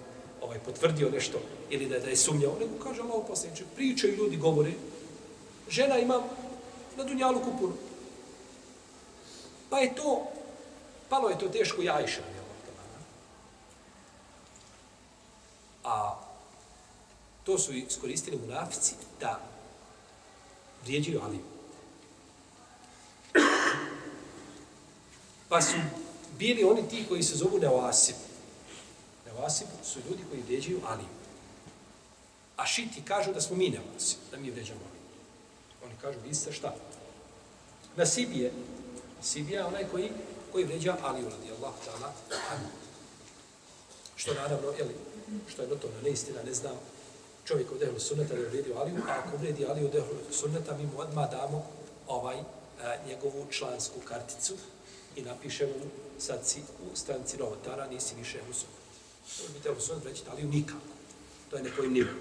ovaj, 0.42 0.60
potvrdio 0.60 1.10
nešto, 1.10 1.40
ili 1.70 1.86
da, 1.86 2.00
da 2.00 2.10
je 2.10 2.18
sumnjao, 2.18 2.56
nego 2.60 2.84
kaže 2.84 3.02
Allah 3.02 3.26
poslanič, 3.28 3.62
pričaju 3.76 4.16
ljudi, 4.16 4.38
govore, 4.38 4.72
žena 5.70 5.98
ima 5.98 6.22
na 6.98 7.04
dunjalu 7.04 7.42
puno. 7.60 7.74
Pa 9.70 9.80
je 9.80 9.96
to, 9.96 10.28
palo 11.10 11.30
je 11.30 11.40
to 11.40 11.50
teško 11.50 11.82
jajša, 11.82 12.22
A 15.84 16.28
To 17.48 17.58
su 17.58 17.74
iskoristili 17.74 18.38
munafici 18.38 18.96
da 19.20 19.40
vrijeđaju 20.84 21.22
Aliju. 21.24 21.44
Pa 25.50 25.62
su 25.62 25.76
bili 26.40 26.64
oni 26.64 26.90
ti 26.90 27.06
koji 27.10 27.24
se 27.24 27.36
zovu 27.36 27.60
Neoasib. 27.60 28.16
Neoasib 29.26 29.68
su 29.84 30.00
ljudi 30.10 30.24
koji 30.30 30.42
vrijeđaju 30.42 30.82
Aliju. 30.88 31.08
A 32.58 32.66
šiti 32.66 33.02
kažu 33.02 33.34
da 33.34 33.42
smo 33.42 33.56
mi 33.56 33.70
Neoasib, 33.70 34.20
da 34.32 34.38
mi 34.38 34.52
vrijeđamo 34.52 34.80
Aliju. 34.90 34.97
Oni 35.88 35.96
kažu, 36.02 36.20
vi 36.28 36.36
ste 36.36 36.52
šta? 36.52 36.76
Nasibije. 37.96 38.52
Nasibije 39.18 39.58
je 39.58 39.66
onaj 39.66 39.86
koji, 39.92 40.12
koji 40.52 40.66
vređa 40.66 40.98
Aliju, 41.04 41.30
radi 41.30 41.52
Allah, 41.58 41.74
ta'ala, 41.86 42.10
Što 44.16 44.34
naravno, 44.34 44.72
jeli, 44.78 44.96
što 45.48 45.62
je 45.62 45.68
notovno 45.68 46.02
neistina, 46.04 46.44
ne 46.44 46.54
znam, 46.54 46.76
čovjek 47.46 47.72
od 47.72 47.84
ehlu 47.84 48.00
sunneta 48.00 48.34
da 48.34 48.40
je 48.40 48.48
uvrijedio 48.48 48.78
Aliju, 48.78 49.02
a 49.08 49.12
ako 49.12 49.36
uvredi 49.36 49.66
Aliju 49.66 49.88
od 49.88 49.96
ehlu 49.96 50.16
sunneta, 50.32 50.78
mi 50.78 50.86
mu 50.86 51.00
odmah 51.00 51.32
damo 51.32 51.66
ovaj, 52.08 52.38
a, 52.38 52.96
njegovu 53.08 53.48
člansku 53.50 54.00
karticu 54.08 54.54
i 55.16 55.22
napišemo 55.22 55.72
mu, 55.72 55.86
sad 56.20 56.48
si 56.48 56.60
u 56.60 56.96
stranci 56.96 57.38
novotara, 57.38 57.88
nisi 57.88 58.16
više 58.16 58.38
ehlu 58.38 58.54
sunneta. 58.54 58.82
To 59.38 59.54
bi 59.54 59.70
ehlu 59.70 59.82
sunneta 59.82 60.10
reći, 60.10 60.24
Aliju 60.32 60.48
nikako. 60.48 60.88
To 61.50 61.58
je 61.58 61.64
nekojim 61.64 61.94
nivom. 61.94 62.16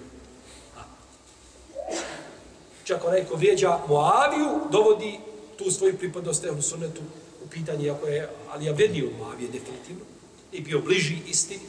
Znači, 2.87 3.01
Čak 3.01 3.05
onaj 3.05 3.25
ko 3.25 3.37
vrijeđa 3.37 3.79
Moaviju, 3.89 4.71
dovodi 4.71 5.19
tu 5.59 5.71
svoju 5.71 5.99
pripadnost 5.99 6.45
ehlu 6.45 6.63
sunnetu 6.63 7.03
u 7.45 7.49
pitanje, 7.49 7.91
ako 7.91 8.07
je 8.07 8.29
Alija 8.53 8.73
vredio 8.73 9.11
Moavije 9.19 9.49
definitivno, 9.49 10.05
i 10.53 10.61
bio 10.61 10.81
bliži 10.81 11.19
istini, 11.27 11.67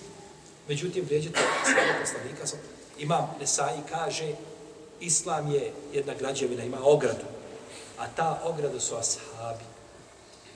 međutim, 0.68 1.06
vrijeđate 1.06 1.40
svojeg 1.64 1.96
poslanika, 2.02 2.48
sam 2.48 2.60
Imam 3.00 3.36
Nesai 3.40 3.82
kaže, 3.90 4.36
Islam 5.00 5.52
je 5.52 5.74
jedna 5.94 6.14
građevina, 6.14 6.64
ima 6.64 6.78
ogradu, 6.84 7.26
a 7.98 8.08
ta 8.08 8.42
ograda 8.46 8.80
su 8.80 8.96
ashabi, 8.96 9.66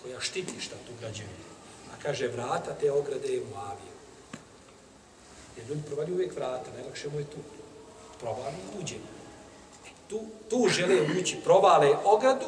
koja 0.04 0.19
štiti 0.19 0.62
šta 0.62 0.76
tu 0.88 0.93
građevinu. 1.00 1.45
A 1.93 2.02
kaže, 2.04 2.28
vrata 2.28 2.74
te 2.80 2.91
ograde 2.91 3.28
je 3.28 3.45
Moavije. 3.54 3.91
Jer 5.58 5.69
ljudi 5.69 5.82
provali 5.88 6.13
uvijek 6.13 6.36
vrata, 6.36 6.71
najlakše 6.74 7.10
mu 7.10 7.19
je 7.19 7.26
tu. 7.26 7.38
Provali 8.19 8.56
i 8.80 9.20
tu, 10.12 10.19
tu 10.50 10.67
žele 10.69 11.02
ući, 11.19 11.38
provale 11.43 11.95
ogradu 12.06 12.45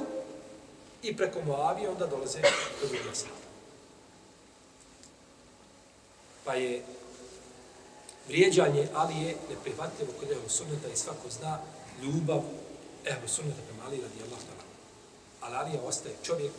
i 1.04 1.18
preko 1.18 1.42
Moavije 1.46 1.90
onda 1.90 2.08
dolaze 2.08 2.42
do 2.42 2.48
drugih 2.82 3.02
ashabi. 3.12 3.44
Pa 6.46 6.54
je 6.54 6.84
vrijeđanje 8.28 8.88
Alije 8.94 9.36
neprihvatljivo 9.50 10.14
kod 10.20 10.32
Ehlu 10.32 10.50
Sunneta 10.50 10.88
i 10.94 10.96
svako 10.96 11.30
zna 11.30 11.60
ljubav 12.02 12.42
Ehlu 13.06 13.28
Sunneta 13.28 13.62
prema 13.68 13.84
Ali 13.86 14.02
radi 14.02 14.24
Allah 14.24 14.40
ta'ala. 14.40 14.66
Ali 15.42 15.56
Alija 15.56 15.82
ostaje 15.82 16.16
čovjek, 16.24 16.52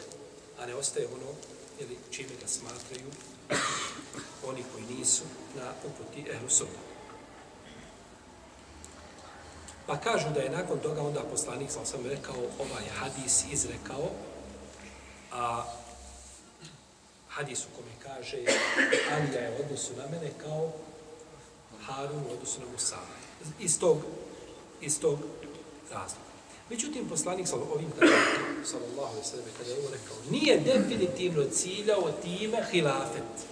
a 0.58 0.66
ne 0.66 0.74
ostaje 0.74 1.06
ono 1.06 1.32
ili 1.80 1.98
čime 2.10 2.34
ga 2.40 2.46
smatraju 2.46 3.10
oni 4.46 4.64
koji 4.72 4.98
nisu 4.98 5.24
na 5.56 5.72
uputi 5.84 6.30
Ehlu 6.30 6.50
Sunneta. 6.50 6.93
Pa 9.86 9.96
kažu 9.96 10.30
da 10.34 10.40
je 10.40 10.50
nakon 10.50 10.78
toga 10.78 11.02
onda 11.02 11.20
poslanik, 11.30 11.70
sam 11.70 11.86
sam 11.86 12.06
rekao, 12.06 12.36
ovaj 12.36 12.84
hadis 12.98 13.44
izrekao, 13.52 14.10
a 15.32 15.64
hadis 17.28 17.64
u 17.64 17.68
kome 17.76 17.92
kaže 18.02 18.36
Alija 19.12 19.40
je 19.40 19.60
odnosu 19.64 19.96
na 19.96 20.04
mene 20.10 20.30
kao 20.42 20.72
Harun 21.86 22.22
u 22.30 22.32
odnosu 22.32 22.60
na 22.60 22.66
Musa. 22.72 22.96
Iz 23.60 23.78
tog, 23.80 23.98
iz 24.80 25.00
tog 25.00 25.18
razloga. 25.90 26.24
Međutim, 26.70 27.08
poslanik 27.08 27.48
sa 27.48 27.56
ovim 27.56 27.92
sallallahu 28.64 29.12
alejhi 29.12 29.18
ve 29.18 29.24
sellem 29.24 29.46
kada 29.58 29.70
je 29.70 29.78
ovo 29.78 29.88
rekao, 29.90 30.16
nije 30.30 30.60
definitivno 30.60 31.44
ciljao 31.44 32.12
time 32.22 32.66
hilafet. 32.70 33.46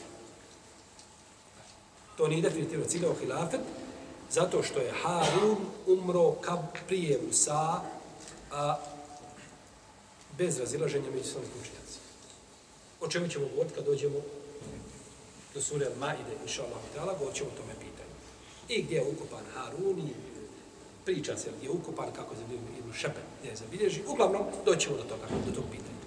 To 2.16 2.28
nije 2.28 2.42
definitivno 2.42 2.84
ciljao 2.84 3.14
hilafet, 3.20 3.60
zato 4.32 4.62
što 4.62 4.78
je 4.78 4.92
Harun 5.02 5.56
umro 5.86 6.32
kab 6.40 6.58
prije 6.86 7.20
Musa, 7.26 7.80
a 8.52 8.78
bez 10.38 10.58
razilaženja 10.58 11.10
među 11.10 11.28
islamskim 11.28 11.60
učenjacima. 11.60 12.04
O 13.00 13.08
čemu 13.08 13.28
ćemo 13.28 13.46
govoriti 13.48 13.74
kad 13.74 13.84
dođemo 13.84 14.18
do 15.54 15.60
sure 15.62 15.86
Al-Maide, 15.86 16.32
inša 16.42 16.62
Allah, 16.62 16.82
ta'ala, 16.94 17.18
govorit 17.18 17.36
ćemo 17.36 17.50
o 17.54 17.56
tome 17.56 17.72
pitanju. 17.74 18.16
I 18.68 18.82
gdje 18.82 18.96
je 18.96 19.04
ukopan 19.12 19.44
Harun 19.54 19.98
i 19.98 20.14
priča 21.04 21.36
se 21.36 21.50
gdje 21.56 21.66
je 21.66 21.70
ukopan, 21.70 22.12
kako 22.16 22.34
je 22.34 22.40
jednu 22.76 22.92
Šepen, 22.92 23.22
gdje 23.40 23.50
je 23.50 23.56
zabilježi. 23.56 24.02
Uglavnom, 24.06 24.42
doćemo 24.64 24.96
do 24.96 25.02
toga, 25.02 25.26
do 25.46 25.52
tog 25.54 25.64
pitanja. 25.70 26.02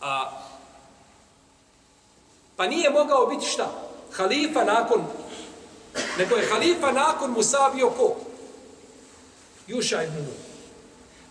A, 0.00 0.42
pa 2.56 2.66
nije 2.66 2.90
mogao 2.90 3.26
biti 3.26 3.46
šta? 3.46 3.88
Halifa 4.12 4.64
nakon, 4.64 5.04
nego 6.18 6.36
je 6.36 6.48
halifa 6.48 6.92
nakon 6.92 7.30
Musa 7.30 7.70
bio 7.74 7.90
ko? 7.90 8.16
Juša 9.66 10.02
ibn 10.02 10.14
Nun. 10.14 10.48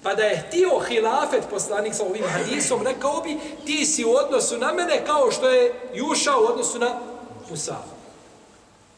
Pa 0.04 0.16
da 0.16 0.24
je 0.24 0.44
htio 0.48 0.80
hilafet 0.80 1.44
poslanik 1.50 1.94
sa 1.96 2.04
ovim 2.04 2.24
hadisom, 2.24 2.84
rekao 2.84 3.22
bi, 3.22 3.38
ti 3.66 3.86
si 3.86 4.06
u 4.06 4.12
odnosu 4.12 4.58
na 4.58 4.74
mene 4.74 5.06
kao 5.06 5.32
što 5.32 5.50
je 5.50 5.74
Juša 5.94 6.38
u 6.38 6.46
odnosu 6.46 6.80
na 6.80 7.00
Musa. 7.50 7.78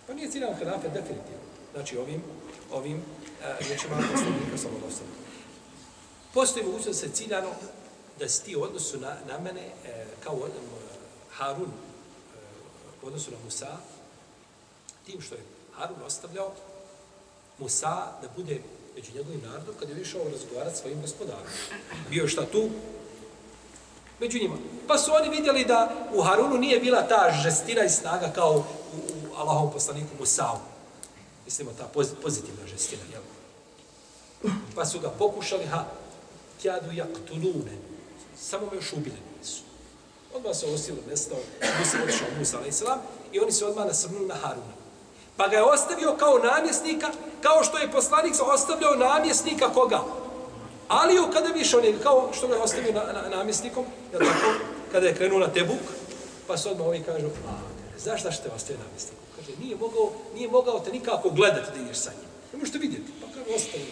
Pa 0.08 0.13
nije 0.13 0.32
ciljan 0.32 0.56
hilafet 0.56 0.91
definitivno. 0.93 1.39
Znači 1.73 1.97
ovim, 1.97 2.23
ovim 2.71 2.97
uh, 2.97 3.58
poslanika 4.12 4.58
sa 4.58 4.67
ovim 4.67 4.84
osnovom. 4.88 5.13
Postoji 6.34 6.65
mogućnost 6.65 7.02
da 7.02 7.08
se 7.08 7.13
ciljano 7.15 7.49
da 8.19 8.30
si 8.30 8.43
ti 8.43 8.56
u 8.56 8.62
odnosu 8.62 8.99
na, 8.99 9.15
na 9.28 9.39
mene 9.39 9.62
e, 9.62 10.06
kao 10.23 10.34
uh, 10.34 10.47
Harun 11.32 11.62
uh, 11.63 13.04
u 13.04 13.08
odnosu 13.08 13.32
na 13.32 13.38
Musa, 13.45 13.78
tim 15.06 15.21
što 15.21 15.36
je 15.36 15.41
Harun 15.79 16.01
ostavljao 16.05 16.51
Musa 17.57 18.07
da 18.21 18.27
bude 18.37 18.61
među 18.95 19.11
njegovim 19.15 19.41
narodom 19.41 19.75
kad 19.79 19.89
je 19.89 20.01
išao 20.01 20.29
razgovarati 20.31 20.77
svojim 20.77 21.01
gospodarom. 21.01 21.43
Bio 22.09 22.27
šta 22.27 22.45
tu? 22.45 22.69
Među 24.19 24.39
njima. 24.39 24.55
Pa 24.87 24.97
su 24.97 25.11
oni 25.13 25.29
vidjeli 25.29 25.65
da 25.65 26.07
u 26.13 26.21
Harunu 26.21 26.57
nije 26.57 26.79
bila 26.79 27.07
ta 27.07 27.31
žestina 27.43 27.83
i 27.83 27.89
snaga 27.89 28.31
kao 28.35 28.51
u, 28.53 28.97
u 28.97 29.35
Allahom 29.35 29.71
poslaniku 29.71 30.09
Musa'u. 30.19 30.57
Mislimo 31.45 31.71
ta 31.77 31.89
pozitivna 32.21 32.67
žestina, 32.67 33.01
jel? 33.11 33.21
Pa 34.75 34.85
su 34.85 34.99
ga 34.99 35.09
pokušali, 35.09 35.65
ha, 35.65 35.85
kjadu 36.61 36.91
jak. 36.91 37.09
Samo 38.37 38.65
me 38.71 38.75
još 38.75 38.93
ubili 38.93 39.17
nisu. 39.39 39.61
Odmah 40.33 40.55
se 40.55 40.65
osilo 40.65 40.97
nestao, 41.09 41.39
Musa 41.79 41.97
odšao 42.03 42.27
Musa, 42.37 42.97
i 43.31 43.39
oni 43.39 43.51
se 43.51 43.65
odmah 43.65 43.85
nasrnuli 43.85 44.27
na 44.27 44.35
Haruna. 44.35 44.78
Pa 45.39 45.47
ga 45.47 45.58
je 45.58 45.63
ostavio 45.63 46.15
kao 46.19 46.39
namjesnika, 46.39 47.08
kao 47.41 47.63
što 47.63 47.78
je 47.78 47.91
poslanik 47.91 48.34
ostavljao 48.54 48.95
namjesnika 48.95 49.69
koga? 49.73 50.02
Aliju 50.88 51.28
kada 51.34 51.49
više 51.49 51.78
on 51.78 51.86
je, 51.86 51.99
kao 52.04 52.30
što 52.34 52.47
ga 52.47 52.56
je 52.56 52.62
ostavio 52.62 52.93
na, 52.93 53.04
na, 53.13 53.30
namjesnikom, 53.38 53.86
jel 54.12 54.21
tako? 54.21 54.54
Kada 54.91 55.08
je 55.08 55.15
krenuo 55.15 55.39
na 55.39 55.47
Tebuk, 55.47 55.80
pa 56.47 56.58
se 56.58 56.69
odmah 56.69 56.88
ovi 56.88 57.04
kažu, 57.04 57.28
a, 57.28 57.54
znaš 57.99 58.23
da 58.23 58.32
što 58.32 58.43
te 58.43 58.56
ostavio 58.56 58.84
namjesnikom? 58.84 59.25
Kaže, 59.36 59.52
nije 59.60 59.75
mogao, 59.75 60.12
nije 60.34 60.47
mogao 60.47 60.80
te 60.80 60.91
nikako 60.91 61.30
gledati 61.30 61.71
da 61.75 61.84
ideš 61.86 61.97
sa 61.97 62.12
njim. 62.12 62.30
Ne 62.54 62.60
možete 62.60 62.78
vidjeti, 62.78 63.12
pa 63.21 63.28
kaže, 63.28 63.56
ostavio. 63.56 63.88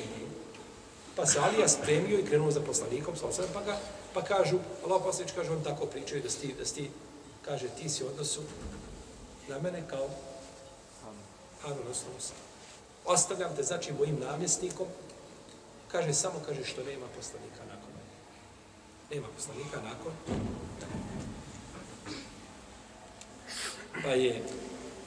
Pa 1.16 1.26
se 1.26 1.40
Alija 1.40 1.68
spremio 1.68 2.20
i 2.20 2.26
krenuo 2.26 2.52
za 2.52 2.62
poslanikom, 2.62 3.16
sa 3.16 3.44
pa, 3.54 3.62
ga, 3.62 3.78
pa 4.14 4.22
kažu, 4.22 4.58
Allah 4.86 5.02
poslanič 5.06 5.32
kaže, 5.36 5.52
on 5.52 5.64
tako 5.64 5.86
pričaju 5.86 6.22
da 6.24 6.30
sti, 6.30 6.56
da 6.60 6.66
sti, 6.66 6.90
kaže, 7.46 7.68
ti 7.68 7.90
si 7.90 8.04
odnosu 8.04 8.42
na 9.48 9.60
mene 9.60 9.84
kao 9.90 10.08
Harun 11.62 11.88
osnovu 11.91 12.20
sam. 12.20 12.36
Ostavljam 13.06 13.56
te, 13.56 13.63
znači, 13.63 13.93
mojim 13.93 14.20
namjesnikom. 14.20 14.88
Kaže, 15.91 16.13
samo 16.13 16.41
kaže 16.46 16.63
što 16.63 16.84
nema 16.84 17.06
poslanika 17.15 17.60
nakon 17.60 17.89
mene. 17.96 18.13
Nema 19.12 19.28
poslanika 19.36 19.82
nakon. 19.82 20.12
Pa 24.04 24.10
je 24.10 24.43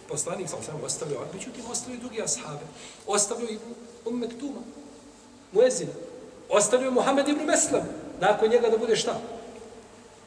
poslanik 0.08 0.48
sam 0.48 0.62
samo 0.62 0.84
ostavljao, 0.84 1.26
međutim, 1.34 1.64
ostavljaju 1.70 2.00
drugi 2.00 2.22
ashave. 2.22 2.66
Ostavljaju 3.06 3.54
i 3.54 3.58
um 4.04 4.18
Mektuma, 4.18 4.60
Muezina. 5.52 5.92
Ostavljaju 6.48 6.92
Muhammed 6.92 7.28
ibn 7.28 7.44
Meslam. 7.44 7.88
Nakon 8.20 8.50
njega 8.50 8.68
da 8.68 8.78
bude 8.78 8.96
šta? 8.96 9.20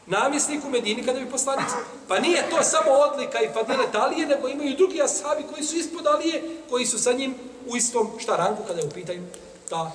Namjesnik 0.05 0.65
u 0.65 0.69
Medini 0.69 1.05
kada 1.05 1.19
bi 1.19 1.31
poslanik. 1.31 1.67
Pa 2.07 2.19
nije 2.19 2.49
to 2.49 2.63
samo 2.63 2.91
odlika 2.91 3.41
i 3.41 3.53
fadile 3.53 3.91
Talije, 3.91 4.27
nego 4.27 4.47
imaju 4.47 4.75
drugi 4.77 5.01
ashabi 5.01 5.43
koji 5.53 5.63
su 5.63 5.75
ispod 5.75 6.07
Alije, 6.07 6.43
koji 6.69 6.85
su 6.85 6.99
sa 6.99 7.13
njim 7.13 7.35
u 7.67 7.77
istom 7.77 8.09
šta 8.19 8.35
rangu 8.35 8.63
kada 8.67 8.79
je 8.79 8.87
u 8.87 8.91
pitanju 8.91 9.23
ta, 9.69 9.91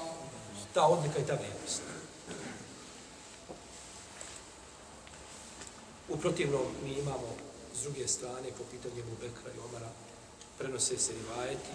ta 0.75 0.87
odlika 0.87 1.19
i 1.19 1.27
ta 1.27 1.35
vrijednost. 1.35 1.83
U 6.09 6.17
protivnom 6.17 6.67
mi 6.85 6.93
imamo 6.93 7.29
s 7.75 7.83
druge 7.83 8.09
strane 8.09 8.49
po 8.59 8.65
pitanju 8.71 9.01
Ebu 9.01 9.17
Bekra 9.21 9.51
i 9.57 9.61
Omara 9.69 9.89
prenose 10.59 10.99
se 10.99 11.13
rivajeti 11.13 11.71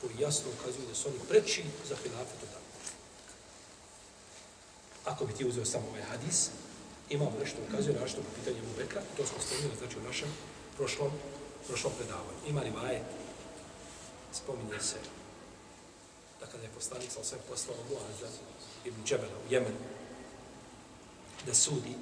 koji 0.00 0.22
jasno 0.22 0.50
ukazuju 0.60 0.86
da 0.88 0.94
su 0.94 1.08
oni 1.08 1.18
preči 1.28 1.64
za 1.88 1.96
hilafet 1.96 2.42
od 2.42 2.48
Ako 5.04 5.24
bi 5.24 5.32
ti 5.32 5.46
uzeo 5.46 5.64
samo 5.64 5.88
ovaj 5.88 6.02
hadis, 6.02 6.50
imamo 7.10 7.32
nešto 7.40 7.58
ukazuje 7.68 8.00
na 8.00 8.08
što 8.08 8.20
po 8.20 8.30
pitanju 8.38 8.66
Bubeka, 8.68 9.00
to 9.16 9.26
smo 9.26 9.38
spominjali 9.40 9.78
znači 9.78 9.98
u 9.98 10.02
našem 10.02 10.28
prošlom, 10.76 11.10
prošlom 11.66 11.92
predavanju. 11.98 12.40
Ima 12.48 12.60
li 12.60 12.70
vaje? 12.70 13.02
Spominje 14.32 14.80
se 14.80 14.96
da 16.40 16.46
kada 16.46 16.62
je 16.62 16.76
poslanik 16.78 17.10
sa 17.10 17.20
osvijem 17.20 17.42
poslao 17.50 17.76
Muaza 17.90 18.28
ibn 18.84 19.04
Džebela 19.04 19.38
u 19.48 19.52
Jemenu 19.52 19.76
da 21.46 21.54
sudi, 21.54 21.94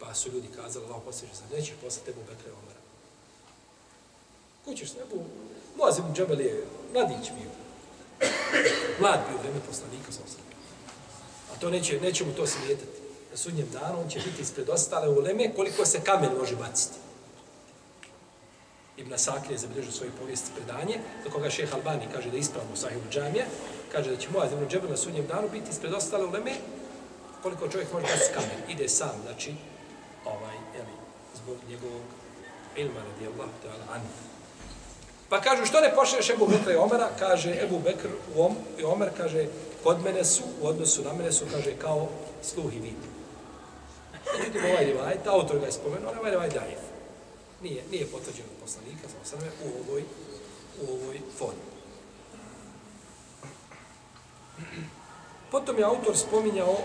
pa 0.00 0.14
su 0.14 0.32
ljudi 0.32 0.48
kazali, 0.56 0.86
Allah 0.86 1.02
posljeđe 1.04 1.34
se, 1.34 1.56
neće 1.56 1.72
poslati 1.82 2.10
Ebu 2.10 2.20
Bekra 2.20 2.48
i 2.50 2.52
Omara. 2.62 2.80
Ko 4.64 4.74
ćeš 4.74 4.90
se, 4.90 4.98
Ebu, 4.98 5.24
Muaz 5.76 5.98
ibn 5.98 6.14
Džebel 6.14 6.40
je 6.40 6.66
mladić 6.92 7.30
bio. 7.38 7.50
Mlad 9.00 9.20
bio 9.28 9.38
vreme 9.38 9.60
poslanika 9.68 10.12
sa 10.12 10.20
osvijem. 10.24 10.46
A 11.52 11.60
to 11.60 11.70
neće, 11.70 12.00
neće 12.00 12.24
mu 12.24 12.32
to 12.32 12.46
smijetati 12.46 13.01
na 13.32 13.38
sudnjem 13.38 13.68
danu, 13.72 14.00
on 14.00 14.08
će 14.08 14.18
biti 14.18 14.42
ispred 14.42 14.68
ostale 14.68 15.08
uleme 15.08 15.54
koliko 15.56 15.86
se 15.86 16.00
kamen 16.04 16.30
može 16.38 16.56
baciti. 16.56 16.94
Ibn 18.96 19.12
Asakir 19.12 19.52
je 19.52 19.58
zabilježio 19.58 19.92
svoje 19.92 20.12
povijesti 20.20 20.50
predanje, 20.56 20.98
za 21.24 21.30
koga 21.30 21.50
šeh 21.50 21.74
Albani 21.74 22.08
kaže 22.14 22.30
da 22.30 22.36
je 22.36 22.40
ispravno 22.40 22.76
sahibu 22.76 23.08
džamija, 23.10 23.44
kaže 23.92 24.10
da 24.10 24.16
će 24.16 24.28
Muaz 24.30 24.52
ibn 24.52 24.68
Džebel 24.68 24.90
na 24.90 24.96
sudnjem 24.96 25.26
danu 25.26 25.48
biti 25.48 25.70
ispred 25.70 25.94
ostale 25.94 26.26
uleme 26.26 26.52
koliko 27.42 27.68
čovjek 27.68 27.92
može 27.92 28.06
baciti 28.06 28.34
kamen. 28.34 28.60
Ide 28.68 28.88
sam, 28.88 29.12
znači, 29.22 29.54
ovaj, 30.24 30.56
jeli, 30.74 30.94
zbog 31.34 31.56
njegovog 31.68 32.02
ilma 32.76 33.00
radijallahu 33.12 33.50
ta'ala 33.64 33.94
anhu. 33.94 34.06
Pa 35.28 35.40
kažu, 35.40 35.66
što 35.66 35.80
ne 35.80 35.94
pošliješ 35.94 36.30
Ebu 36.30 36.46
Bekra 36.46 36.72
i 36.72 36.76
Omera? 36.76 37.08
Kaže, 37.18 37.58
Ebu 37.62 37.78
Bekr 37.78 38.08
i 38.78 38.84
Omer, 38.84 39.10
kaže, 39.16 39.46
kod 39.82 40.02
mene 40.02 40.24
su, 40.24 40.42
u 40.62 40.66
odnosu 40.66 41.02
na 41.02 41.12
mene 41.12 41.32
su, 41.32 41.46
kaže, 41.52 41.72
kao 41.78 42.08
sluh 42.42 42.74
i 42.74 42.78
vid. 42.78 43.21
Međutim, 44.38 44.64
ovaj 44.64 44.84
rivaj, 44.84 45.22
ta 45.24 45.30
autor 45.32 45.58
ga 45.58 45.66
je 45.66 45.72
spomenuo, 45.72 46.12
ovaj 46.18 46.30
rivaj 46.30 46.48
daje. 46.48 46.76
Nije, 47.62 47.82
nije 47.90 48.06
potvrđen 48.06 48.44
od 48.44 48.62
poslanika, 48.62 49.08
samo 49.08 49.24
sam 49.24 49.38
u 49.64 49.90
ovoj, 49.90 50.02
u 50.80 50.92
ovoj 50.92 51.20
formi. 51.38 51.72
Potom 55.50 55.78
je 55.78 55.84
autor 55.84 56.16
spominjao, 56.16 56.76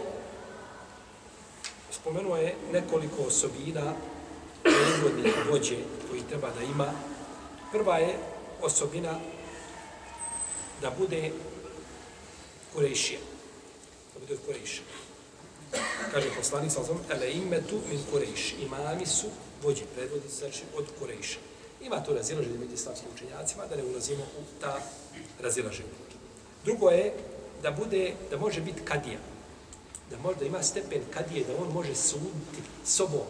spomenuo 1.91 2.37
je 2.37 2.55
nekoliko 2.71 3.23
osobina 3.27 3.93
predvodnih 4.63 5.35
vođe 5.51 5.77
koji 6.09 6.21
treba 6.29 6.49
da 6.49 6.63
ima. 6.63 6.93
Prva 7.71 7.97
je 7.97 8.17
osobina 8.61 9.19
da 10.81 10.91
bude 10.97 11.31
kurejšija. 12.73 13.19
Da 14.13 14.19
bude 14.19 14.37
kurejšija. 14.45 15.06
Kaže 16.11 16.35
poslanik 16.37 16.71
sa 16.71 16.83
zvom, 16.83 16.99
ele 17.09 17.31
imetu 17.31 17.79
min 17.89 17.99
Kurejš. 18.11 18.55
Imami 18.61 19.05
su 19.05 19.27
vođi 19.63 19.83
predvodi, 19.95 20.29
znači 20.29 20.63
od 20.77 20.85
Kurejša. 20.99 21.39
Ima 21.81 22.03
to 22.03 22.13
razilaženje 22.13 22.57
među 22.57 22.73
islamskim 22.73 23.09
učenjacima, 23.15 23.65
da 23.65 23.75
ne 23.75 23.83
ulazimo 23.83 24.23
u 24.23 24.61
ta 24.61 24.79
razilaženja. 25.39 25.89
Drugo 26.65 26.89
je 26.89 27.13
da 27.63 27.71
bude, 27.71 28.13
da 28.29 28.37
može 28.37 28.61
biti 28.61 28.81
kadija. 28.81 29.19
Da 30.11 30.17
možda 30.17 30.45
ima 30.45 30.63
stepen 30.63 31.01
kadije, 31.13 31.43
da 31.43 31.53
on 31.61 31.73
može 31.73 31.95
suditi 31.95 32.61
sobom. 32.85 33.27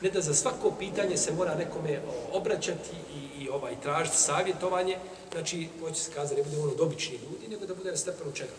Ne 0.00 0.10
da 0.10 0.20
za 0.20 0.34
svako 0.34 0.70
pitanje 0.78 1.16
se 1.16 1.32
mora 1.32 1.54
nekome 1.54 2.00
obraćati 2.32 2.90
i, 3.14 3.42
i 3.42 3.48
ovaj 3.48 3.80
tražiti 3.80 4.16
savjetovanje, 4.16 4.98
znači, 5.32 5.68
hoće 5.80 6.00
se 6.00 6.12
kazati, 6.12 6.40
ne 6.40 6.42
bude 6.42 6.62
ono 6.62 6.74
dobični 6.74 7.16
ljudi, 7.16 7.48
nego 7.48 7.66
da 7.66 7.74
bude 7.74 7.90
na 7.90 7.96
stepenu 7.96 8.32
čega? 8.32 8.52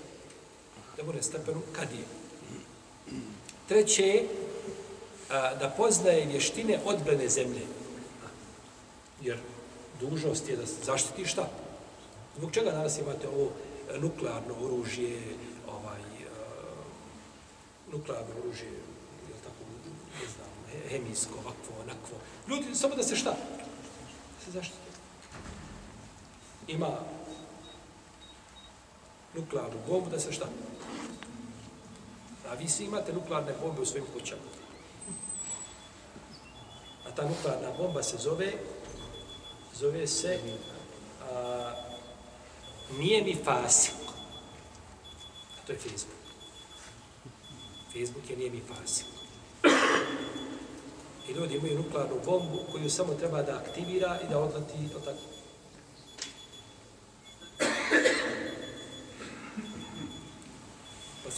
Da 0.97 1.03
bude 1.03 1.17
na 1.17 1.23
stepenu 1.23 1.61
kadije. 1.73 2.20
Treće, 3.67 4.23
a, 5.29 5.55
da 5.55 5.73
poznaje 5.77 6.25
vještine 6.25 6.79
odbrane 6.85 7.29
zemlje. 7.29 7.61
Jer 9.21 9.37
dužnost 9.99 10.49
je 10.49 10.57
da 10.57 10.63
zaštiti 10.83 11.25
šta? 11.25 11.49
Zbog 12.37 12.51
čega 12.51 12.71
danas 12.71 12.97
imate 12.97 13.27
ovo 13.27 13.51
nuklearno 13.99 14.55
oružje, 14.61 15.21
ovaj, 15.67 15.99
uh, 15.99 16.81
nuklearno 17.91 18.35
oružje, 18.43 18.67
je 18.67 19.35
tako, 19.43 19.63
ne 20.21 20.27
znam, 20.27 20.81
hemijsko, 20.89 21.33
ovakvo, 21.33 21.75
onakvo. 21.81 22.17
Ljudi, 22.47 22.75
samo 22.75 22.95
da 22.95 23.03
se 23.03 23.15
šta? 23.15 23.29
Da 23.29 24.45
se 24.45 24.51
zaštiti. 24.51 24.77
Ima 26.67 26.97
nuklearnu 29.35 29.77
bombu, 29.87 30.09
da 30.09 30.19
se 30.19 30.31
šta? 30.31 30.47
A 32.51 32.55
vi 32.55 32.67
svi 32.67 32.85
imate 32.85 33.13
nuklearne 33.13 33.53
bombe 33.61 33.81
u 33.81 33.85
svojim 33.85 34.05
kućama. 34.13 34.41
A 37.07 37.11
ta 37.15 37.29
nuklearna 37.29 37.71
bomba 37.77 38.03
se 38.03 38.17
zove, 38.17 38.51
zove 39.73 40.07
se 40.07 40.39
a, 41.31 41.73
nije 42.97 43.23
mi 43.23 43.35
fasik. 43.43 43.93
A 45.57 45.65
to 45.67 45.71
je 45.71 45.79
Facebook. 45.79 46.21
Facebook 47.93 48.29
je 48.29 48.37
nije 48.37 48.51
mi 48.51 48.61
fasik. 48.75 49.05
I 51.29 51.31
ljudi 51.31 51.55
imaju 51.55 51.77
nuklearnu 51.77 52.15
bombu 52.25 52.59
koju 52.71 52.89
samo 52.89 53.13
treba 53.13 53.41
da 53.41 53.57
aktivira 53.57 54.19
i 54.23 54.29
da 54.29 54.39
odlati 54.39 54.89
od 54.95 55.05
tako. 55.05 55.40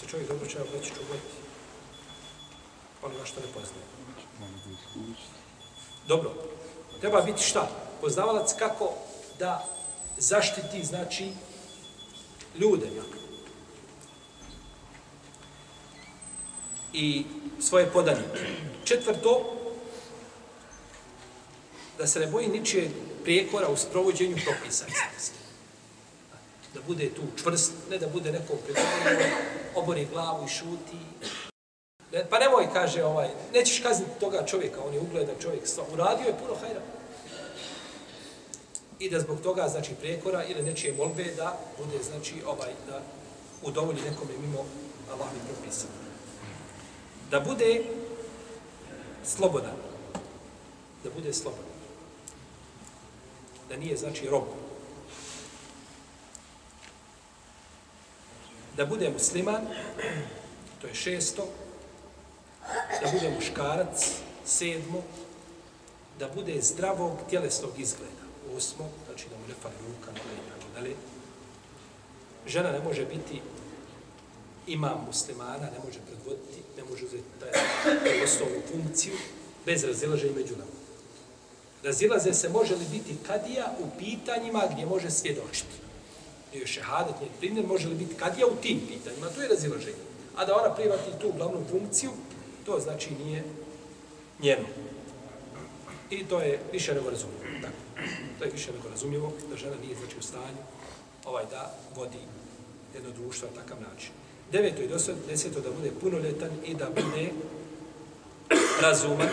Se 0.04 0.10
čovjek 0.10 0.28
dobro 0.28 0.48
čeva 0.48 0.66
već 0.74 0.88
čuvati 0.88 1.44
onoga 3.02 3.26
što 3.26 3.40
ne 3.40 3.48
poznaje. 3.48 3.86
Dobro. 6.08 6.32
Treba 7.02 7.22
biti 7.22 7.44
šta? 7.44 7.70
Poznavalac 8.02 8.54
kako 8.60 8.94
da 9.40 9.66
zaštiti, 10.18 10.84
znači, 10.84 11.30
ljude. 12.60 12.88
I 16.94 17.26
svoje 17.60 17.86
podanike. 17.86 18.48
Četvrto, 18.86 19.56
da 21.98 22.08
se 22.08 22.20
ne 22.20 22.28
boji 22.28 22.48
ničije 22.48 22.92
prijekora 23.24 23.68
u 23.68 23.78
sprovođenju 23.78 24.38
propisa. 24.46 24.86
Da 26.74 26.82
bude 26.88 27.10
tu 27.10 27.22
čvrst, 27.44 27.72
ne 27.90 27.98
da 27.98 28.08
bude 28.08 28.32
neko 28.32 28.54
pripravljeno, 28.56 29.36
obori 29.76 30.08
glavu 30.14 30.46
i 30.46 30.50
šuti. 30.50 30.98
Ne, 32.12 32.26
pa 32.30 32.40
nemoj, 32.40 32.68
kaže 32.74 33.04
ovaj, 33.04 33.30
nećeš 33.54 33.80
kazniti 33.80 34.20
toga 34.20 34.46
čovjeka, 34.46 34.82
on 34.88 34.94
je 34.94 35.00
ugledan 35.00 35.36
čovjek, 35.42 35.64
uradio 35.94 36.28
je 36.28 36.38
puno 36.40 36.56
hajra 36.62 36.82
i 39.04 39.10
da 39.10 39.20
zbog 39.20 39.42
toga, 39.42 39.68
znači, 39.68 39.96
prijekora 39.96 40.44
ili 40.44 40.64
nečije 40.64 40.94
molbe 40.94 41.24
da 41.38 41.60
bude, 41.78 42.04
znači, 42.04 42.36
ovaj, 42.46 42.72
da 42.88 43.02
udovolji 43.64 44.02
nekome 44.02 44.32
mimo 44.42 44.66
Allahovi 45.12 45.40
propisa. 45.48 45.88
Da 47.32 47.40
bude 47.40 47.84
slobodan. 49.26 49.76
Da 51.04 51.10
bude 51.10 51.34
slobodan. 51.34 51.74
Da 53.70 53.78
nije, 53.78 53.98
znači, 53.98 54.28
rob. 54.30 54.44
Da 58.78 58.86
bude 58.86 59.10
musliman, 59.10 59.68
to 60.82 60.88
je 60.88 60.94
šesto. 60.96 61.48
Da 63.02 63.12
bude 63.12 63.30
muškarac, 63.36 64.12
sedmo. 64.46 65.02
Da 66.20 66.28
bude 66.36 66.62
zdravog 66.62 67.18
tjelesnog 67.30 67.80
izgleda 67.80 68.24
osmo, 68.58 68.90
znači 69.06 69.26
da 69.30 69.38
mu 69.38 69.48
ne 69.48 69.54
fali 69.62 69.76
ruka, 69.88 70.12
noga 70.12 70.34
i 70.34 70.50
tako 70.50 70.74
dalje. 70.74 70.96
Žena 72.48 72.72
ne 72.72 72.80
može 72.80 73.06
biti 73.06 73.42
imam 74.68 75.04
muslimana, 75.08 75.66
ne 75.66 75.80
može 75.86 76.00
predvoditi, 76.08 76.60
ne 76.78 76.84
može 76.84 77.06
uzeti 77.06 77.24
taj, 77.40 77.52
taj 78.04 78.24
osnovnu 78.24 78.62
funkciju 78.72 79.14
bez 79.66 79.84
razilaženja 79.84 80.34
među 80.36 80.54
nama. 80.54 80.72
Razilaze 81.84 82.34
se 82.34 82.50
može 82.50 82.76
li 82.76 82.86
biti 82.92 83.16
kadija 83.28 83.76
u 83.80 84.00
pitanjima 84.00 84.64
gdje 84.72 84.86
može 84.86 85.12
svjedočiti. 85.12 85.76
I 86.54 86.58
šehadet, 86.58 86.68
šehadat, 86.68 87.22
njen 87.22 87.30
primjer, 87.40 87.68
može 87.68 87.88
li 87.88 87.96
biti 87.96 88.16
kadija 88.16 88.48
u 88.48 88.56
tim 88.62 88.82
pitanjima, 88.88 89.30
to 89.30 89.42
je 89.42 89.48
razilaženje. 89.48 90.04
A 90.36 90.46
da 90.46 90.56
ona 90.56 90.76
privati 90.76 91.20
tu 91.22 91.32
glavnu 91.38 91.66
funkciju, 91.72 92.12
to 92.66 92.80
znači 92.80 93.10
nije 93.26 93.44
njeno. 94.40 94.66
I 96.10 96.26
to 96.26 96.42
je 96.42 96.60
više 96.72 96.94
nego 96.94 97.10
razumljivo. 97.10 97.44
Tako. 97.62 98.08
To 98.40 98.46
je 98.46 98.52
više 98.52 98.72
nego 98.72 98.90
razumljivo 98.90 99.34
da 99.50 99.56
žena 99.56 99.76
nije 99.82 99.96
znači 99.96 100.18
u 100.20 100.22
stanju 100.22 100.64
ovaj 101.26 101.46
da 101.52 101.76
vodi 101.96 102.18
jedno 102.94 103.10
društvo 103.12 103.48
na 103.50 103.62
takav 103.62 103.78
način. 103.82 104.10
Deveto 104.52 104.82
i 104.82 104.90
deseto 105.28 105.60
da 105.60 105.72
bude 105.72 105.92
punoljetan 106.02 106.50
i 106.66 106.76
da 106.76 106.90
bude 106.90 107.30
razuman, 108.82 109.30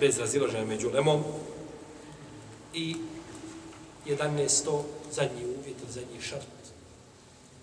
bez 0.00 0.18
razilaženja 0.18 0.64
među 0.64 0.90
lemom. 0.90 1.22
I 2.74 2.96
jedanesto, 4.06 4.84
zadnji 5.12 5.44
uvjet 5.72 5.82
ili 5.82 5.92
zadnji 5.92 6.20
šart, 6.20 6.46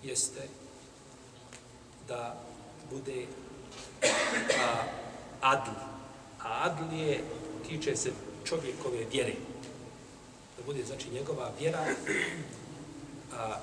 jeste 0.02 0.48
da 2.08 2.36
bude 2.90 3.26
a, 4.60 4.82
adl. 5.40 5.70
A 6.42 6.64
adl 6.64 6.94
je, 6.94 7.24
tiče 7.68 7.96
se 7.96 8.12
čovjekove 8.44 9.04
vjere. 9.12 9.34
Da 10.56 10.64
bude, 10.66 10.84
znači, 10.84 11.10
njegova 11.10 11.52
vjera 11.60 11.86
a, 13.32 13.56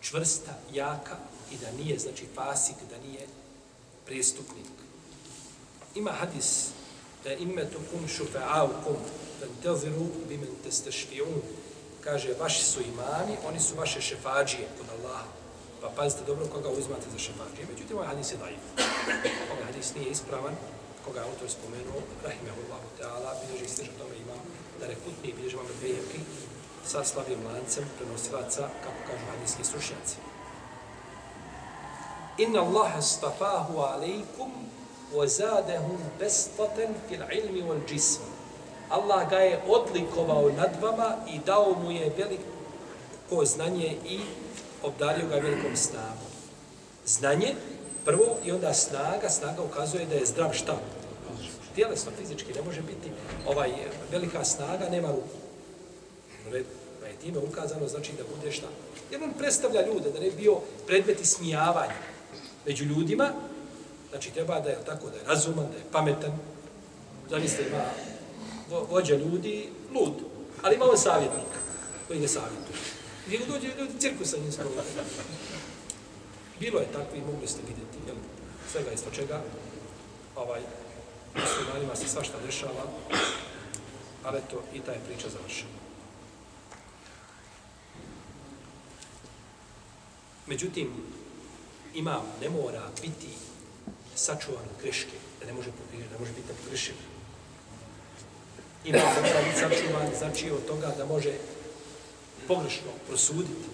čvrsta, 0.00 0.58
jaka 0.72 1.16
i 1.52 1.56
da 1.56 1.70
nije, 1.70 1.98
znači, 1.98 2.26
fasik, 2.34 2.76
da 2.90 3.08
nije 3.08 3.26
prestupnik. 4.06 4.66
Ima 5.94 6.10
hadis 6.10 6.68
da 7.24 7.32
imetukum 7.32 8.08
šufa'aukum 8.08 8.96
dan 9.40 9.50
teziru 9.62 10.06
bimen 10.28 10.50
testešfi'un 10.66 11.40
kaže, 12.08 12.34
vaši 12.40 12.64
su 12.64 12.80
imani, 12.80 13.34
oni 13.48 13.60
su 13.60 13.76
vaše 13.76 14.00
šefađije 14.00 14.68
kod 14.78 14.86
Allaha. 14.96 15.28
Pa 15.80 15.88
pazite 15.96 16.22
dobro 16.26 16.46
koga 16.46 16.68
uzmate 16.68 17.06
za 17.12 17.18
šefađije. 17.18 17.66
Međutim, 17.72 17.96
ovaj 17.96 18.08
hadis 18.08 18.32
je 18.32 18.36
dajiv. 18.36 18.58
Ovaj 19.52 19.64
hadis 19.64 19.94
nije 19.94 20.10
ispravan, 20.10 20.54
koga 21.04 21.20
autor 21.20 21.48
spomenuo, 21.50 22.00
rahimahullahu 22.24 22.88
ta'ala, 23.00 23.30
bilježi 23.40 23.68
stiže 23.68 23.90
tome 23.98 24.16
imam, 24.16 24.40
da 24.80 24.86
rekutni 24.86 25.34
bilježi 25.36 25.56
vam 25.56 25.66
dvejevki 25.80 26.20
sa 26.86 27.04
slavim 27.04 27.40
lancem 27.46 27.84
prenosilaca, 27.98 28.68
kako 28.84 29.00
kažu 29.08 29.24
hadijski 29.30 29.64
stručnjaci. 29.64 30.16
Inna 32.38 32.60
Allahe 32.60 33.02
stafahu 33.02 33.78
alaikum 33.78 34.50
wa 35.14 35.26
zadehu 35.26 35.98
bestaten 36.18 36.94
fil 37.08 37.22
ilmi 37.38 37.62
wal 37.62 37.92
jismu. 37.92 38.37
Allah 38.90 39.30
ga 39.30 39.36
je 39.36 39.60
odlikovao 39.68 40.50
nad 40.56 40.70
vama 40.82 41.16
i 41.28 41.38
dao 41.46 41.74
mu 41.82 41.90
je 41.90 42.12
veliko 42.16 43.44
znanje 43.44 43.96
i 44.08 44.20
obdario 44.82 45.28
ga 45.28 45.34
velikom 45.34 45.76
snagom. 45.76 46.28
Znanje, 47.06 47.54
prvo, 48.04 48.36
i 48.44 48.52
onda 48.52 48.74
snaga, 48.74 49.28
snaga 49.28 49.62
ukazuje 49.62 50.06
da 50.06 50.14
je 50.14 50.26
zdrav 50.26 50.52
šta? 50.52 50.78
tjelesno, 51.78 52.12
fizički, 52.18 52.52
ne 52.52 52.62
može 52.62 52.80
biti 52.82 53.08
ovaj 53.46 53.70
velika 54.10 54.44
snaga, 54.44 54.88
nema 54.90 55.08
ruku. 55.08 55.36
Pa 57.00 57.06
je 57.06 57.16
time 57.22 57.38
ukazano, 57.38 57.88
znači 57.88 58.12
da 58.18 58.24
bude 58.36 58.52
šta? 58.52 58.66
Jer 59.10 59.22
on 59.22 59.32
predstavlja 59.38 59.86
ljude, 59.86 60.10
da 60.10 60.20
ne 60.20 60.30
bio 60.30 60.56
predmet 60.86 61.20
ismijavanja 61.20 62.00
među 62.66 62.84
ljudima, 62.84 63.28
znači 64.10 64.30
treba 64.30 64.60
da 64.60 64.70
je 64.70 64.78
tako, 64.86 65.10
da 65.10 65.16
je 65.16 65.24
razuman, 65.26 65.66
da 65.72 65.76
je 65.76 65.92
pametan, 65.92 66.32
zamislite 67.30 67.68
ima 67.68 67.84
vođa 68.70 69.14
ljudi, 69.14 69.68
lud, 69.94 70.14
ali 70.62 70.74
ima 70.74 70.84
on 70.84 70.96
koji 72.08 72.20
ne 72.20 72.28
savjetuje. 72.28 72.78
Gdje 73.26 73.38
dođe 73.38 73.66
ljudi, 73.78 74.00
cirkus 74.00 74.30
sa 74.30 74.36
njim. 74.36 74.52
Bilo 76.60 76.80
je 76.80 76.92
tako 76.92 77.16
i 77.16 77.20
mogli 77.20 77.48
ste 77.48 77.60
vidjeti, 77.60 77.98
jel, 78.06 78.16
svega 78.72 78.92
isto 78.92 79.10
čega, 79.10 79.42
ovaj, 80.36 80.60
muslimanima 81.34 81.96
se 81.96 82.08
svašta 82.08 82.38
dešava, 82.46 82.84
ali 84.24 84.40
to 84.50 84.62
i 84.74 84.80
ta 84.80 84.92
je 84.92 85.00
priča 85.06 85.28
završena. 85.28 85.78
Međutim, 90.46 90.90
imam 91.94 92.22
ne 92.40 92.48
mora 92.50 92.82
biti 93.02 93.28
sačuvan 94.14 94.62
od 94.62 94.82
greške, 94.82 95.16
da 95.40 95.46
ne 95.46 95.52
može 95.52 95.70
pogriješiti, 95.70 96.12
ne 96.12 96.18
može 96.20 96.32
biti 96.32 96.52
pogriješiti. 96.62 97.17
I 98.84 98.88
Imam 98.88 99.00
ne 99.00 99.20
mora 99.28 99.42
biti 99.44 99.58
sačuvan, 99.58 100.08
znači 100.18 100.50
od 100.50 100.66
toga 100.66 100.94
da 100.98 101.06
može 101.06 101.32
pogrešno 102.48 102.90
prosuditi. 103.08 103.68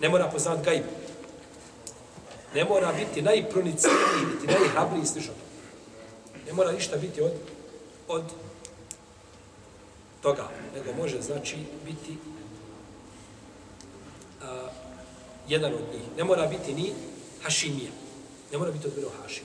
Ne 0.00 0.08
mora 0.08 0.28
poznat 0.28 0.64
gajbu. 0.64 0.88
Ne 2.54 2.64
mora 2.64 2.92
biti 2.92 3.22
najpronicijniji, 3.22 4.26
niti 4.32 4.46
najhrabriji 4.46 5.06
slišao. 5.06 5.34
Ne 6.46 6.52
mora 6.52 6.72
ništa 6.72 6.96
biti 6.96 7.20
od, 7.20 7.32
od 8.08 8.24
toga, 10.22 10.48
nego 10.74 10.92
može 10.92 11.22
znači 11.22 11.56
biti 11.84 12.16
a, 14.42 14.68
jedan 15.48 15.74
od 15.74 15.80
njih. 15.92 16.02
Ne 16.16 16.24
mora 16.24 16.46
biti 16.46 16.74
ni 16.74 16.92
Hašimija. 17.42 17.90
Ne 18.52 18.58
mora 18.58 18.70
biti 18.70 18.86
od 18.86 18.94
bilo 18.94 19.10
Hašim. 19.22 19.44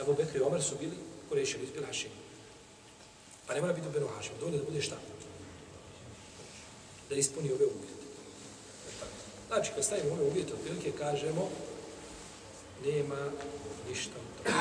Ebu 0.00 0.14
Bekri 0.14 0.38
i 0.38 0.42
Omer 0.42 0.62
su 0.62 0.74
bili 0.80 0.96
Kureševi, 1.28 1.62
nisu 1.62 1.72
bili 1.72 1.86
Hašim. 1.86 2.25
Pa 3.46 3.54
ne 3.54 3.60
mora 3.60 3.72
biti 3.72 3.88
u 3.88 3.90
Benu 3.90 4.08
Hašimu, 4.16 4.38
Dovoljno 4.38 4.58
da 4.58 4.64
bude 4.64 4.82
šta? 4.82 4.96
Da 7.08 7.14
ispuni 7.14 7.52
ove 7.52 7.66
uvjete. 7.66 8.06
Znači, 9.48 9.70
kad 9.74 9.84
stavimo 9.84 10.14
ove 10.14 10.22
uvjete, 10.22 10.54
otprilike 10.54 10.92
kažemo 10.98 11.48
nema 12.84 13.30
ništa 13.88 14.12
od 14.16 14.44
toga. 14.44 14.58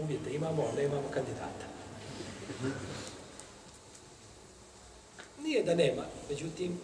Uvjete 0.00 0.34
imamo, 0.34 0.62
ali 0.62 0.82
nemamo 0.82 1.08
kandidata. 1.10 1.66
Nije 5.42 5.62
da 5.62 5.74
nema, 5.74 6.02
međutim, 6.30 6.80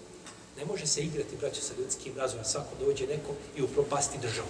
ne 0.57 0.65
može 0.65 0.87
se 0.87 1.01
igrati, 1.03 1.37
braće, 1.37 1.61
sa 1.61 1.75
ljudskim 1.79 2.13
razvojem. 2.17 2.45
Svako 2.45 2.85
dođe 2.85 3.07
neko 3.07 3.33
i 3.57 3.63
upropasti 3.63 4.19
državu. 4.19 4.49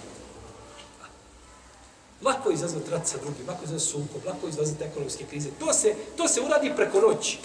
Lako 2.21 2.49
je 2.49 2.53
izazvati 2.53 2.91
rat 2.91 3.07
sa 3.07 3.17
drugim, 3.17 3.47
lako 3.47 3.61
je 3.61 3.65
izazvati 3.65 3.91
sukob, 3.91 4.25
lako 4.25 4.47
izazvati 4.47 4.83
ekonomske 4.83 5.25
krize. 5.25 5.49
To 5.59 5.73
se, 5.73 5.95
to 6.17 6.27
se 6.27 6.41
uradi 6.41 6.71
preko 6.75 7.01
noći. 7.01 7.37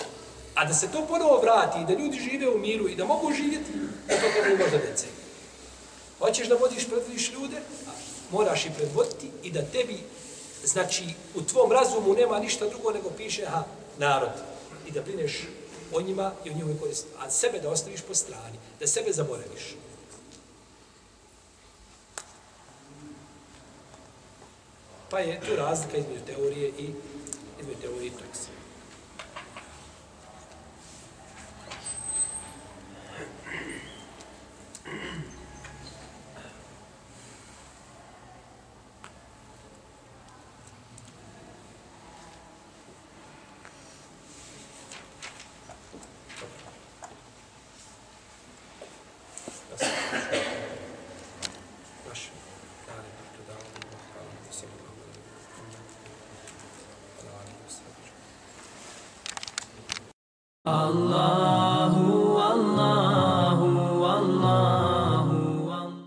A 0.54 0.64
da 0.64 0.74
se 0.74 0.88
to 0.92 1.06
ponovo 1.06 1.40
vrati 1.40 1.80
i 1.80 1.84
da 1.84 2.02
ljudi 2.02 2.18
žive 2.30 2.48
u 2.48 2.58
miru 2.58 2.88
i 2.88 2.96
da 2.96 3.04
mogu 3.04 3.32
živjeti, 3.32 3.72
to 4.08 4.14
to 4.14 4.42
treba 4.42 4.64
možda 4.64 4.78
dece. 4.78 5.06
Hoćeš 6.18 6.48
da 6.48 6.54
vodiš, 6.54 6.86
predvodiš 6.86 7.32
ljude, 7.32 7.56
moraš 8.30 8.66
i 8.66 8.70
predvoditi 8.76 9.30
i 9.42 9.50
da 9.50 9.62
tebi, 9.62 9.98
znači, 10.64 11.04
u 11.34 11.42
tvom 11.42 11.72
razumu 11.72 12.14
nema 12.14 12.38
ništa 12.38 12.68
drugo 12.68 12.90
nego 12.90 13.10
piše, 13.10 13.46
ha, 13.46 13.64
narod. 13.98 14.30
I 14.86 14.90
da 14.90 15.02
brineš 15.02 15.48
o 15.92 16.00
njima 16.00 16.32
i 16.44 16.50
o 16.50 16.54
njihovoj 16.54 16.78
koristi. 16.80 17.08
A 17.18 17.30
sebe 17.30 17.58
da 17.58 17.70
ostaviš 17.70 18.00
po 18.00 18.14
strani, 18.14 18.58
da 18.80 18.86
sebe 18.86 19.12
zaboraviš. 19.12 19.74
Pa 25.14 25.20
je 25.20 25.40
tu 25.40 25.56
razlika 25.56 25.96
između 25.96 26.20
teorije 26.26 26.68
i 26.68 26.86
između 27.60 27.80
teorije 27.80 28.06
i 28.06 28.10
prakse. 28.10 28.53